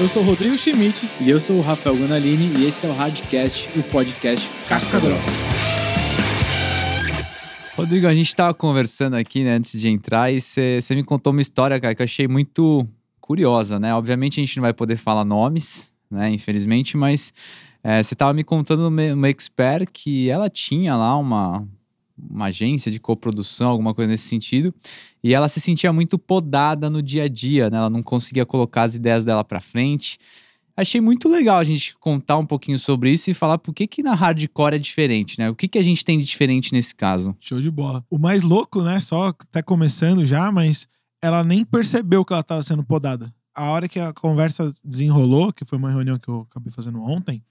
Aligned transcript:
Eu 0.00 0.08
sou 0.08 0.22
o 0.22 0.26
Rodrigo 0.26 0.56
Schmidt. 0.56 1.08
E 1.20 1.28
eu 1.28 1.38
sou 1.38 1.58
o 1.58 1.60
Rafael 1.60 1.96
Gonalini 1.96 2.58
e 2.58 2.66
esse 2.66 2.86
é 2.86 2.88
o 2.88 2.94
Radcast, 2.94 3.68
o 3.78 3.82
podcast 3.84 4.48
Casca 4.66 4.98
Grossa. 4.98 5.30
Rodrigo, 7.76 8.06
a 8.06 8.14
gente 8.14 8.28
estava 8.28 8.52
conversando 8.54 9.14
aqui, 9.14 9.44
né, 9.44 9.54
antes 9.56 9.78
de 9.80 9.88
entrar, 9.88 10.32
e 10.32 10.40
você 10.40 10.80
me 10.90 11.04
contou 11.04 11.32
uma 11.32 11.40
história, 11.40 11.80
cara, 11.80 11.94
que 11.94 12.02
eu 12.02 12.04
achei 12.04 12.28
muito 12.28 12.86
curiosa, 13.20 13.78
né? 13.78 13.94
Obviamente 13.94 14.40
a 14.40 14.44
gente 14.44 14.56
não 14.56 14.62
vai 14.62 14.72
poder 14.72 14.96
falar 14.96 15.24
nomes, 15.24 15.92
né, 16.10 16.30
infelizmente, 16.30 16.96
mas 16.96 17.32
você 17.82 17.88
é, 17.88 18.00
estava 18.00 18.32
me 18.32 18.44
contando 18.44 18.86
uma, 18.88 19.14
uma 19.14 19.28
expert 19.28 19.88
que 19.92 20.28
ela 20.28 20.48
tinha 20.48 20.94
lá 20.96 21.16
uma, 21.16 21.66
uma 22.18 22.46
agência 22.46 22.90
de 22.90 23.00
coprodução, 23.00 23.70
alguma 23.70 23.94
coisa 23.94 24.10
nesse 24.10 24.28
sentido, 24.28 24.74
e 25.22 25.34
ela 25.34 25.48
se 25.48 25.60
sentia 25.60 25.92
muito 25.92 26.18
podada 26.18 26.88
no 26.88 27.02
dia 27.02 27.24
a 27.24 27.28
dia, 27.28 27.70
né? 27.70 27.78
Ela 27.78 27.90
não 27.90 28.02
conseguia 28.02 28.46
colocar 28.46 28.82
as 28.82 28.94
ideias 28.94 29.24
dela 29.24 29.44
para 29.44 29.60
frente. 29.60 30.18
Achei 30.76 31.00
muito 31.00 31.28
legal 31.28 31.58
a 31.58 31.64
gente 31.64 31.94
contar 31.98 32.38
um 32.38 32.46
pouquinho 32.46 32.78
sobre 32.78 33.10
isso 33.10 33.30
e 33.30 33.34
falar 33.34 33.58
por 33.58 33.74
que 33.74 33.86
que 33.86 34.02
na 34.02 34.14
hardcore 34.14 34.74
é 34.76 34.78
diferente, 34.78 35.38
né? 35.38 35.50
O 35.50 35.54
que 35.54 35.68
que 35.68 35.78
a 35.78 35.82
gente 35.82 36.04
tem 36.04 36.18
de 36.18 36.24
diferente 36.24 36.72
nesse 36.72 36.94
caso? 36.94 37.36
Show 37.38 37.60
de 37.60 37.70
bola. 37.70 38.04
O 38.10 38.18
mais 38.18 38.42
louco, 38.42 38.82
né? 38.82 39.00
Só 39.00 39.28
até 39.28 39.62
começando 39.62 40.24
já, 40.24 40.50
mas 40.50 40.88
ela 41.20 41.44
nem 41.44 41.64
percebeu 41.64 42.24
que 42.24 42.32
ela 42.32 42.40
estava 42.40 42.62
sendo 42.62 42.82
podada. 42.82 43.32
A 43.54 43.70
hora 43.70 43.86
que 43.86 44.00
a 44.00 44.14
conversa 44.14 44.72
desenrolou, 44.82 45.52
que 45.52 45.64
foi 45.64 45.76
uma 45.76 45.90
reunião 45.90 46.18
que 46.18 46.28
eu 46.28 46.46
acabei 46.50 46.72
fazendo 46.72 47.02
ontem, 47.02 47.42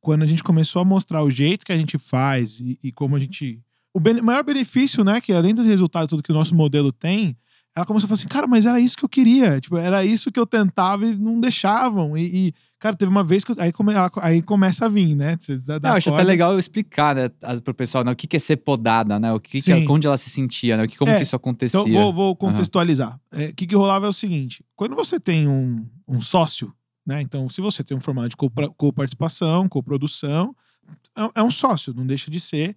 quando 0.00 0.22
a 0.22 0.26
gente 0.26 0.44
começou 0.44 0.80
a 0.82 0.84
mostrar 0.84 1.22
o 1.22 1.30
jeito 1.30 1.64
que 1.64 1.72
a 1.72 1.76
gente 1.76 1.98
faz 1.98 2.60
e, 2.60 2.78
e 2.82 2.92
como 2.92 3.16
a 3.16 3.18
gente 3.18 3.60
o 3.94 4.00
ben 4.00 4.20
maior 4.22 4.44
benefício, 4.44 5.04
né, 5.04 5.20
que 5.20 5.32
além 5.32 5.54
do 5.54 5.62
resultado 5.62 6.08
tudo 6.08 6.22
que 6.22 6.32
o 6.32 6.34
nosso 6.34 6.54
modelo 6.54 6.92
tem, 6.92 7.36
ela 7.78 7.86
começou 7.86 8.06
a 8.06 8.08
falar 8.08 8.18
assim, 8.18 8.28
cara, 8.28 8.46
mas 8.46 8.66
era 8.66 8.80
isso 8.80 8.96
que 8.96 9.04
eu 9.04 9.08
queria. 9.08 9.60
Tipo, 9.60 9.76
era 9.76 10.04
isso 10.04 10.32
que 10.32 10.40
eu 10.40 10.46
tentava 10.46 11.06
e 11.06 11.14
não 11.14 11.38
deixavam. 11.38 12.18
E, 12.18 12.48
e 12.48 12.54
cara, 12.78 12.96
teve 12.96 13.08
uma 13.08 13.22
vez 13.22 13.44
que. 13.44 13.54
Aí, 13.56 13.70
come, 13.70 13.92
aí 14.20 14.42
começa 14.42 14.86
a 14.86 14.88
vir, 14.88 15.14
né? 15.14 15.36
Não, 15.80 15.92
acho 15.92 16.12
até 16.12 16.24
legal 16.24 16.52
eu 16.52 16.58
explicar, 16.58 17.14
né, 17.14 17.28
pro 17.62 17.72
pessoal, 17.72 18.02
né, 18.02 18.10
o 18.10 18.16
que, 18.16 18.26
que 18.26 18.36
é 18.36 18.40
ser 18.40 18.56
podada, 18.56 19.20
né? 19.20 19.32
O 19.32 19.38
que, 19.38 19.62
que 19.62 19.72
é, 19.72 19.84
onde 19.88 20.08
ela 20.08 20.18
se 20.18 20.28
sentia, 20.28 20.76
né? 20.76 20.88
Como 20.98 21.12
é, 21.12 21.18
que 21.18 21.22
isso 21.22 21.36
acontecia. 21.36 21.78
Então, 21.78 21.92
vou, 21.92 22.12
vou 22.12 22.36
contextualizar. 22.36 23.18
Uhum. 23.32 23.40
É, 23.40 23.46
o 23.46 23.54
que, 23.54 23.66
que 23.66 23.76
rolava 23.76 24.06
é 24.06 24.08
o 24.08 24.12
seguinte: 24.12 24.64
quando 24.74 24.96
você 24.96 25.20
tem 25.20 25.46
um, 25.46 25.86
um 26.08 26.20
sócio, 26.20 26.74
né? 27.06 27.22
Então, 27.22 27.48
se 27.48 27.60
você 27.60 27.84
tem 27.84 27.96
um 27.96 28.00
formato 28.00 28.30
de 28.30 28.36
coparticipação, 28.76 29.68
coprodução, 29.68 30.52
é, 31.16 31.40
é 31.40 31.42
um 31.44 31.50
sócio, 31.50 31.94
não 31.94 32.04
deixa 32.04 32.28
de 32.28 32.40
ser 32.40 32.76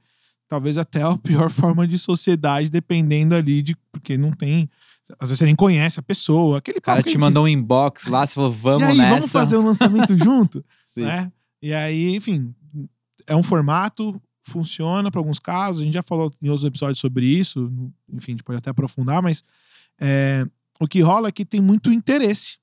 talvez 0.51 0.77
até 0.77 1.01
a 1.01 1.17
pior 1.17 1.49
forma 1.49 1.87
de 1.87 1.97
sociedade, 1.97 2.69
dependendo 2.69 3.33
ali 3.33 3.61
de. 3.61 3.73
Porque 3.89 4.17
não 4.17 4.33
tem. 4.33 4.69
Às 5.17 5.29
vezes 5.29 5.39
você 5.39 5.45
nem 5.45 5.55
conhece 5.55 5.99
a 5.99 6.03
pessoa. 6.03 6.57
Aquele 6.57 6.79
o 6.79 6.81
cara 6.81 7.01
te 7.01 7.11
gente... 7.11 7.17
mandou 7.17 7.45
um 7.45 7.47
inbox 7.47 8.07
lá, 8.07 8.27
você 8.27 8.33
falou, 8.33 8.51
vamos 8.51 8.81
e 8.81 8.85
aí, 8.85 8.97
nessa. 8.97 9.15
Vamos 9.15 9.31
fazer 9.31 9.55
o 9.55 9.61
um 9.61 9.65
lançamento 9.65 10.15
junto? 10.21 10.63
Sim. 10.85 11.03
Né? 11.03 11.31
E 11.61 11.73
aí, 11.73 12.15
enfim, 12.15 12.53
é 13.27 13.35
um 13.35 13.43
formato, 13.43 14.21
funciona 14.43 15.09
para 15.09 15.19
alguns 15.19 15.39
casos. 15.39 15.81
A 15.81 15.85
gente 15.85 15.93
já 15.93 16.03
falou 16.03 16.31
em 16.41 16.49
outros 16.49 16.67
episódios 16.67 16.99
sobre 16.99 17.25
isso. 17.25 17.71
Enfim, 18.11 18.31
a 18.31 18.35
gente 18.35 18.43
pode 18.43 18.59
até 18.59 18.69
aprofundar, 18.69 19.21
mas 19.21 19.41
é, 19.99 20.45
o 20.79 20.87
que 20.87 21.01
rola 21.01 21.29
é 21.29 21.31
que 21.31 21.45
tem 21.45 21.61
muito 21.61 21.91
interesse 21.91 22.57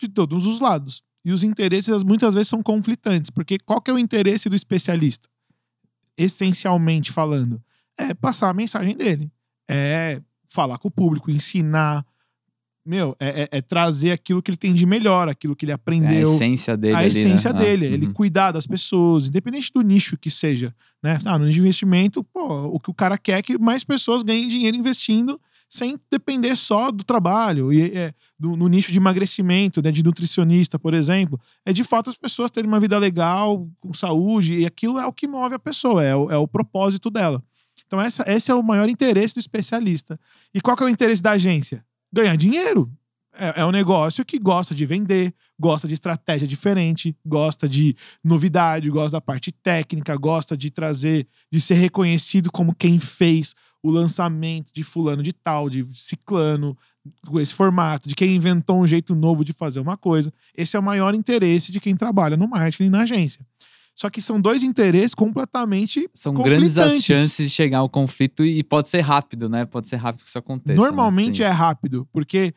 de 0.00 0.08
todos 0.08 0.46
os 0.46 0.58
lados. 0.58 1.02
E 1.24 1.32
os 1.32 1.42
interesses 1.42 2.02
muitas 2.02 2.34
vezes 2.34 2.48
são 2.48 2.62
conflitantes, 2.62 3.30
porque 3.30 3.58
qual 3.58 3.80
que 3.80 3.90
é 3.90 3.94
o 3.94 3.98
interesse 3.98 4.48
do 4.48 4.54
especialista? 4.54 5.28
Essencialmente 6.16 7.12
falando, 7.12 7.62
é 7.98 8.14
passar 8.14 8.48
a 8.48 8.54
mensagem 8.54 8.96
dele. 8.96 9.30
É 9.68 10.20
falar 10.48 10.78
com 10.78 10.88
o 10.88 10.90
público, 10.90 11.30
ensinar. 11.30 12.04
Meu, 12.84 13.16
é, 13.18 13.42
é, 13.42 13.48
é 13.58 13.60
trazer 13.60 14.12
aquilo 14.12 14.40
que 14.40 14.50
ele 14.50 14.56
tem 14.56 14.72
de 14.72 14.86
melhor, 14.86 15.28
aquilo 15.28 15.56
que 15.56 15.64
ele 15.64 15.72
aprendeu. 15.72 16.28
É 16.28 16.32
a 16.32 16.34
essência 16.34 16.76
dele. 16.76 16.94
A 16.94 16.98
ali, 16.98 17.08
essência 17.08 17.52
né? 17.52 17.58
dele. 17.58 17.86
Ah, 17.86 17.90
ele 17.90 18.06
uhum. 18.06 18.12
cuidar 18.12 18.52
das 18.52 18.66
pessoas, 18.66 19.26
independente 19.26 19.72
do 19.74 19.82
nicho 19.82 20.16
que 20.16 20.30
seja. 20.30 20.72
Né? 21.02 21.18
Ah, 21.24 21.38
no 21.38 21.50
investimento, 21.50 22.22
pô, 22.22 22.66
o 22.66 22.78
que 22.78 22.90
o 22.90 22.94
cara 22.94 23.18
quer 23.18 23.38
é 23.38 23.42
que 23.42 23.58
mais 23.58 23.82
pessoas 23.82 24.22
ganhem 24.22 24.46
dinheiro 24.46 24.76
investindo 24.76 25.40
sem 25.68 25.98
depender 26.10 26.54
só 26.56 26.90
do 26.90 27.04
trabalho 27.04 27.72
e 27.72 27.96
é, 27.96 28.14
do, 28.38 28.56
no 28.56 28.68
nicho 28.68 28.92
de 28.92 28.98
emagrecimento, 28.98 29.82
né, 29.82 29.90
de 29.90 30.02
nutricionista, 30.02 30.78
por 30.78 30.94
exemplo, 30.94 31.40
é 31.64 31.72
de 31.72 31.82
fato 31.82 32.10
as 32.10 32.16
pessoas 32.16 32.50
terem 32.50 32.68
uma 32.68 32.80
vida 32.80 32.98
legal, 32.98 33.68
com 33.80 33.92
saúde, 33.92 34.58
e 34.58 34.66
aquilo 34.66 34.98
é 34.98 35.06
o 35.06 35.12
que 35.12 35.26
move 35.26 35.54
a 35.54 35.58
pessoa, 35.58 36.02
é 36.02 36.14
o, 36.14 36.30
é 36.30 36.36
o 36.36 36.46
propósito 36.46 37.10
dela. 37.10 37.42
Então, 37.86 38.00
essa, 38.00 38.24
esse 38.26 38.50
é 38.50 38.54
o 38.54 38.62
maior 38.62 38.88
interesse 38.88 39.34
do 39.34 39.40
especialista. 39.40 40.18
E 40.54 40.60
qual 40.60 40.76
que 40.76 40.82
é 40.82 40.86
o 40.86 40.88
interesse 40.88 41.22
da 41.22 41.32
agência? 41.32 41.84
Ganhar 42.12 42.36
dinheiro. 42.36 42.90
É, 43.38 43.60
é 43.60 43.64
um 43.66 43.70
negócio 43.70 44.24
que 44.24 44.38
gosta 44.38 44.74
de 44.74 44.86
vender, 44.86 45.34
gosta 45.58 45.86
de 45.86 45.94
estratégia 45.94 46.48
diferente, 46.48 47.14
gosta 47.24 47.68
de 47.68 47.94
novidade, 48.24 48.90
gosta 48.90 49.12
da 49.12 49.20
parte 49.20 49.52
técnica, 49.52 50.16
gosta 50.16 50.56
de 50.56 50.70
trazer, 50.70 51.28
de 51.52 51.60
ser 51.60 51.74
reconhecido 51.74 52.50
como 52.50 52.74
quem 52.74 52.98
fez 52.98 53.54
o 53.86 53.90
lançamento 53.90 54.72
de 54.74 54.82
fulano 54.82 55.22
de 55.22 55.32
tal, 55.32 55.70
de 55.70 55.86
ciclano, 55.94 56.76
com 57.24 57.38
esse 57.38 57.54
formato, 57.54 58.08
de 58.08 58.16
quem 58.16 58.34
inventou 58.34 58.80
um 58.80 58.86
jeito 58.86 59.14
novo 59.14 59.44
de 59.44 59.52
fazer 59.52 59.78
uma 59.78 59.96
coisa. 59.96 60.32
Esse 60.56 60.76
é 60.76 60.80
o 60.80 60.82
maior 60.82 61.14
interesse 61.14 61.70
de 61.70 61.78
quem 61.78 61.94
trabalha 61.94 62.36
no 62.36 62.48
marketing 62.48 62.84
e 62.84 62.90
na 62.90 63.02
agência. 63.02 63.46
Só 63.94 64.10
que 64.10 64.20
são 64.20 64.38
dois 64.40 64.62
interesses 64.62 65.14
completamente 65.14 66.06
São 66.12 66.34
grandes 66.34 66.76
as 66.76 67.02
chances 67.02 67.48
de 67.48 67.50
chegar 67.50 67.78
ao 67.78 67.88
conflito 67.88 68.44
e 68.44 68.62
pode 68.62 68.88
ser 68.88 69.00
rápido, 69.00 69.48
né? 69.48 69.64
Pode 69.64 69.86
ser 69.86 69.96
rápido 69.96 70.22
que 70.22 70.28
isso 70.28 70.38
aconteça. 70.38 70.76
Normalmente 70.76 71.40
né? 71.40 71.46
é 71.46 71.50
rápido, 71.50 72.06
porque 72.12 72.52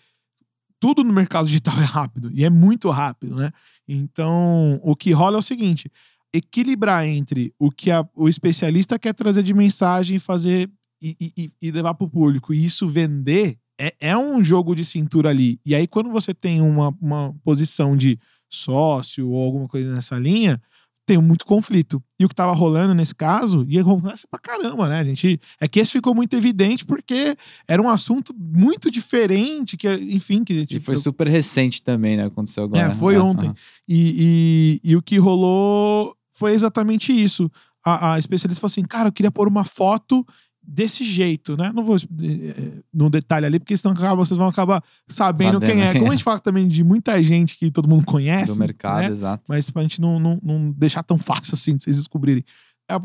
tudo 0.80 1.04
no 1.04 1.14
mercado 1.14 1.46
digital 1.46 1.80
é 1.80 1.86
rápido 1.86 2.32
e 2.34 2.44
é 2.44 2.50
muito 2.50 2.90
rápido, 2.90 3.36
né? 3.36 3.52
Então, 3.88 4.80
o 4.84 4.96
que 4.96 5.12
rola 5.12 5.38
é 5.38 5.40
o 5.40 5.44
seguinte: 5.44 5.90
equilibrar 6.34 7.06
entre 7.06 7.54
o 7.58 7.72
que 7.72 7.92
a, 7.92 8.06
o 8.16 8.28
especialista 8.28 9.00
quer 9.00 9.14
trazer 9.14 9.44
de 9.44 9.54
mensagem 9.54 10.18
e 10.18 10.20
fazer 10.20 10.70
e, 11.02 11.32
e, 11.38 11.52
e 11.62 11.72
levar 11.72 11.94
para 11.94 12.06
o 12.06 12.10
público 12.10 12.54
e 12.54 12.66
isso 12.66 12.88
vender, 12.88 13.58
é, 13.80 13.94
é 14.00 14.18
um 14.18 14.44
jogo 14.44 14.76
de 14.76 14.84
cintura 14.84 15.30
ali. 15.30 15.60
E 15.66 15.74
aí, 15.74 15.88
quando 15.88 16.10
você 16.10 16.34
tem 16.34 16.62
uma, 16.62 16.94
uma 17.02 17.34
posição 17.44 17.96
de 17.96 18.20
sócio 18.50 19.30
ou 19.30 19.44
alguma 19.44 19.68
coisa 19.68 19.94
nessa 19.94 20.18
linha, 20.18 20.62
tem 21.10 21.18
muito 21.18 21.44
conflito. 21.44 22.04
E 22.20 22.26
o 22.26 22.30
que 22.30 22.36
tava 22.36 22.54
rolando 22.54 22.94
nesse 22.94 23.16
caso 23.16 23.66
ia 23.68 23.82
acontecer 23.82 24.28
pra 24.30 24.40
caramba, 24.40 24.88
né? 24.88 25.00
A 25.00 25.04
gente. 25.04 25.40
É 25.60 25.68
que 25.68 25.80
esse 25.80 25.94
ficou 25.94 26.14
muito 26.14 26.36
evidente 26.36 26.86
porque 26.86 27.36
era 27.68 27.82
um 27.82 27.90
assunto 27.90 28.32
muito 28.38 28.92
diferente, 28.92 29.76
que, 29.76 29.88
enfim. 29.88 30.44
Que, 30.44 30.68
tipo, 30.68 30.82
e 30.82 30.86
foi 30.86 30.96
super 30.96 31.28
recente 31.28 31.82
também, 31.82 32.16
né? 32.16 32.26
Aconteceu 32.26 32.66
agora. 32.66 32.92
É, 32.92 32.92
foi 32.94 33.18
ontem. 33.18 33.52
E, 33.88 34.80
e, 34.84 34.92
e, 34.92 34.96
o 34.96 35.02
que 35.02 35.18
rolou 35.18 36.16
foi 36.32 36.54
exatamente 36.54 37.12
isso. 37.12 37.50
A, 37.84 38.14
a 38.14 38.20
especialista 38.20 38.62
falou 38.62 38.72
assim: 38.72 38.84
cara, 38.84 39.08
eu 39.08 39.14
queria 39.14 39.32
pôr 39.32 39.48
uma 39.48 39.64
foto 39.64 40.24
desse 40.72 41.04
jeito, 41.04 41.58
né? 41.58 41.72
Não 41.74 41.84
vou 41.84 41.98
eh, 41.98 42.82
no 42.94 43.10
detalhe 43.10 43.46
ali, 43.48 43.60
porque 43.60 43.76
senão 43.76 43.96
vocês 44.16 44.38
vão 44.38 44.48
acabar 44.48 44.84
sabendo, 45.08 45.54
sabendo 45.54 45.66
quem 45.66 45.82
é. 45.82 45.94
Como 45.94 46.08
a 46.08 46.12
gente 46.12 46.24
fala 46.24 46.38
também 46.38 46.68
de 46.68 46.84
muita 46.84 47.22
gente 47.24 47.58
que 47.58 47.72
todo 47.72 47.90
mundo 47.90 48.06
conhece. 48.06 48.54
Do 48.54 48.60
mercado, 48.60 49.02
né? 49.02 49.08
exato. 49.08 49.44
Mas 49.50 49.72
pra 49.72 49.82
gente 49.82 50.00
não, 50.00 50.20
não, 50.20 50.40
não 50.42 50.72
deixar 50.72 51.02
tão 51.02 51.18
fácil 51.18 51.56
assim 51.56 51.76
de 51.76 51.84
vocês 51.84 51.98
descobrirem. 51.98 52.46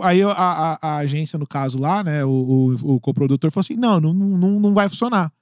Aí 0.02 0.22
a, 0.22 0.30
a, 0.30 0.78
a, 0.80 0.96
agência, 0.98 1.38
no 1.38 1.46
caso 1.46 1.78
lá, 1.78 2.02
né, 2.04 2.24
o, 2.24 2.30
o, 2.30 2.94
o 2.94 3.00
coprodutor 3.00 3.50
falou 3.50 3.62
assim: 3.62 3.76
não, 3.76 3.98
não, 3.98 4.12
não, 4.12 4.60
não 4.60 4.74
vai 4.74 4.88
funcionar. 4.88 5.32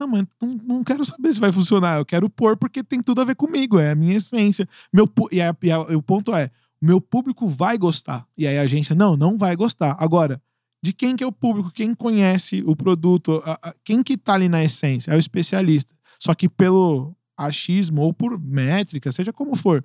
Não, 0.00 0.08
mas 0.08 0.26
não, 0.40 0.48
não 0.64 0.84
quero 0.84 1.04
saber 1.04 1.32
se 1.32 1.40
vai 1.40 1.52
funcionar. 1.52 1.98
Eu 1.98 2.04
quero 2.06 2.28
pôr 2.28 2.56
porque 2.56 2.82
tem 2.82 3.02
tudo 3.02 3.20
a 3.20 3.24
ver 3.24 3.34
comigo, 3.34 3.78
é 3.78 3.90
a 3.90 3.94
minha 3.94 4.16
essência. 4.16 4.66
Meu, 4.92 5.10
e, 5.30 5.40
a, 5.40 5.54
e, 5.62 5.70
a, 5.70 5.86
e 5.90 5.96
o 5.96 6.02
ponto 6.02 6.34
é: 6.34 6.50
meu 6.80 7.00
público 7.00 7.46
vai 7.46 7.76
gostar. 7.76 8.26
E 8.36 8.46
aí 8.46 8.58
a 8.58 8.62
agência, 8.62 8.94
não, 8.94 9.16
não 9.16 9.36
vai 9.36 9.54
gostar. 9.56 9.96
Agora, 9.98 10.40
de 10.82 10.92
quem 10.92 11.16
que 11.16 11.24
é 11.24 11.26
o 11.26 11.32
público, 11.32 11.70
quem 11.70 11.94
conhece 11.94 12.62
o 12.66 12.76
produto, 12.76 13.42
quem 13.84 14.02
que 14.02 14.16
tá 14.16 14.34
ali 14.34 14.48
na 14.48 14.62
essência, 14.62 15.10
é 15.10 15.16
o 15.16 15.18
especialista. 15.18 15.94
Só 16.20 16.34
que 16.34 16.48
pelo 16.48 17.14
achismo 17.36 18.02
ou 18.02 18.12
por 18.12 18.38
métrica, 18.38 19.12
seja 19.12 19.32
como 19.32 19.54
for, 19.54 19.84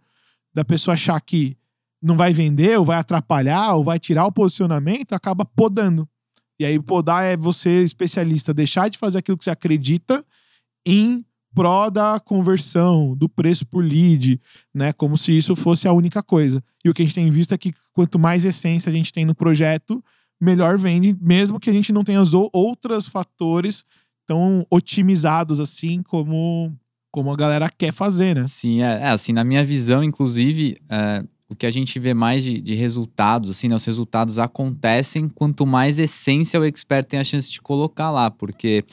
da 0.53 0.63
pessoa 0.63 0.93
achar 0.93 1.19
que 1.21 1.57
não 2.01 2.17
vai 2.17 2.33
vender, 2.33 2.77
ou 2.77 2.85
vai 2.85 2.97
atrapalhar, 2.97 3.75
ou 3.75 3.83
vai 3.83 3.99
tirar 3.99 4.25
o 4.25 4.31
posicionamento, 4.31 5.13
acaba 5.13 5.45
podando. 5.45 6.07
E 6.59 6.65
aí 6.65 6.79
podar 6.79 7.23
é 7.23 7.35
você, 7.35 7.83
especialista, 7.83 8.53
deixar 8.53 8.89
de 8.89 8.97
fazer 8.97 9.19
aquilo 9.19 9.37
que 9.37 9.43
você 9.43 9.49
acredita 9.49 10.23
em 10.85 11.25
pró 11.53 11.89
da 11.89 12.19
conversão, 12.19 13.15
do 13.15 13.27
preço 13.27 13.65
por 13.65 13.83
lead, 13.83 14.39
né? 14.73 14.93
Como 14.93 15.17
se 15.17 15.37
isso 15.37 15.55
fosse 15.55 15.87
a 15.87 15.93
única 15.93 16.23
coisa. 16.23 16.63
E 16.83 16.89
o 16.89 16.93
que 16.93 17.01
a 17.01 17.05
gente 17.05 17.15
tem 17.15 17.29
visto 17.29 17.53
é 17.53 17.57
que 17.57 17.73
quanto 17.91 18.17
mais 18.17 18.45
essência 18.45 18.89
a 18.89 18.93
gente 18.93 19.11
tem 19.11 19.25
no 19.25 19.35
projeto, 19.35 20.03
melhor 20.41 20.77
vende, 20.77 21.15
mesmo 21.21 21.59
que 21.59 21.69
a 21.69 21.73
gente 21.73 21.93
não 21.93 22.03
tenha 22.03 22.21
os 22.21 22.33
outros 22.33 23.07
fatores 23.07 23.83
tão 24.25 24.65
otimizados 24.69 25.59
assim 25.59 26.01
como, 26.01 26.73
como 27.11 27.31
a 27.31 27.35
galera 27.35 27.69
quer 27.69 27.93
fazer, 27.93 28.35
né? 28.35 28.47
Sim, 28.47 28.81
é, 28.81 29.01
é 29.01 29.07
assim, 29.09 29.33
na 29.33 29.43
minha 29.43 29.63
visão, 29.63 30.03
inclusive, 30.03 30.77
é, 30.89 31.23
o 31.47 31.55
que 31.55 31.65
a 31.65 31.69
gente 31.69 31.99
vê 31.99 32.13
mais 32.13 32.43
de, 32.43 32.61
de 32.61 32.73
resultados, 32.75 33.51
assim, 33.51 33.67
né? 33.67 33.75
Os 33.75 33.83
resultados 33.83 34.39
acontecem 34.39 35.27
quanto 35.27 35.65
mais 35.65 35.99
essência 35.99 36.59
o 36.59 36.65
expert 36.65 37.05
tem 37.05 37.19
a 37.19 37.23
chance 37.25 37.51
de 37.51 37.61
colocar 37.61 38.09
lá, 38.09 38.31
porque 38.31 38.85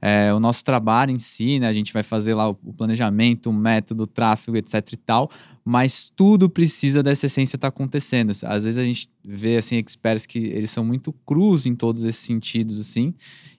é, 0.00 0.32
o 0.32 0.40
nosso 0.40 0.64
trabalho 0.64 1.12
em 1.12 1.18
si, 1.18 1.60
né? 1.60 1.68
A 1.68 1.72
gente 1.72 1.92
vai 1.92 2.02
fazer 2.02 2.34
lá 2.34 2.50
o, 2.50 2.58
o 2.64 2.72
planejamento, 2.72 3.50
o 3.50 3.52
método, 3.52 4.04
o 4.04 4.06
tráfego, 4.06 4.56
etc 4.56 4.80
e 4.92 4.96
tal, 4.96 5.30
mas 5.68 6.12
tudo 6.14 6.48
precisa 6.48 7.02
dessa 7.02 7.26
essência 7.26 7.56
estar 7.56 7.68
tá 7.72 7.74
acontecendo. 7.74 8.30
Às 8.44 8.62
vezes 8.62 8.78
a 8.78 8.84
gente 8.84 9.08
vê, 9.24 9.56
assim, 9.56 9.76
experts 9.78 10.24
que 10.24 10.38
eles 10.38 10.70
são 10.70 10.84
muito 10.84 11.12
crus 11.26 11.66
em 11.66 11.74
todos 11.74 12.04
esses 12.04 12.24
sentidos, 12.24 12.78
assim, 12.78 13.12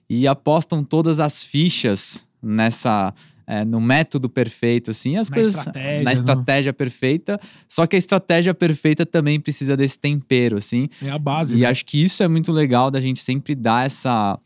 e 0.08 0.26
apostam 0.26 0.82
todas 0.82 1.20
as 1.20 1.42
fichas 1.42 2.26
nessa 2.42 3.12
é, 3.46 3.62
no 3.62 3.78
método 3.78 4.26
perfeito, 4.26 4.90
assim, 4.90 5.16
as 5.16 5.28
Na 5.28 5.34
coisas 5.34 5.54
estratégia, 5.54 5.98
na 5.98 6.04
né? 6.04 6.12
estratégia 6.14 6.72
perfeita. 6.72 7.38
Só 7.68 7.86
que 7.86 7.96
a 7.96 7.98
estratégia 7.98 8.54
perfeita 8.54 9.04
também 9.04 9.38
precisa 9.38 9.76
desse 9.76 9.98
tempero, 9.98 10.56
assim. 10.56 10.88
É 11.02 11.10
a 11.10 11.18
base. 11.18 11.56
E 11.56 11.60
né? 11.60 11.66
acho 11.66 11.84
que 11.84 12.02
isso 12.02 12.22
é 12.22 12.28
muito 12.28 12.52
legal 12.52 12.90
da 12.90 13.02
gente 13.02 13.22
sempre 13.22 13.54
dar 13.54 13.84
essa 13.84 14.38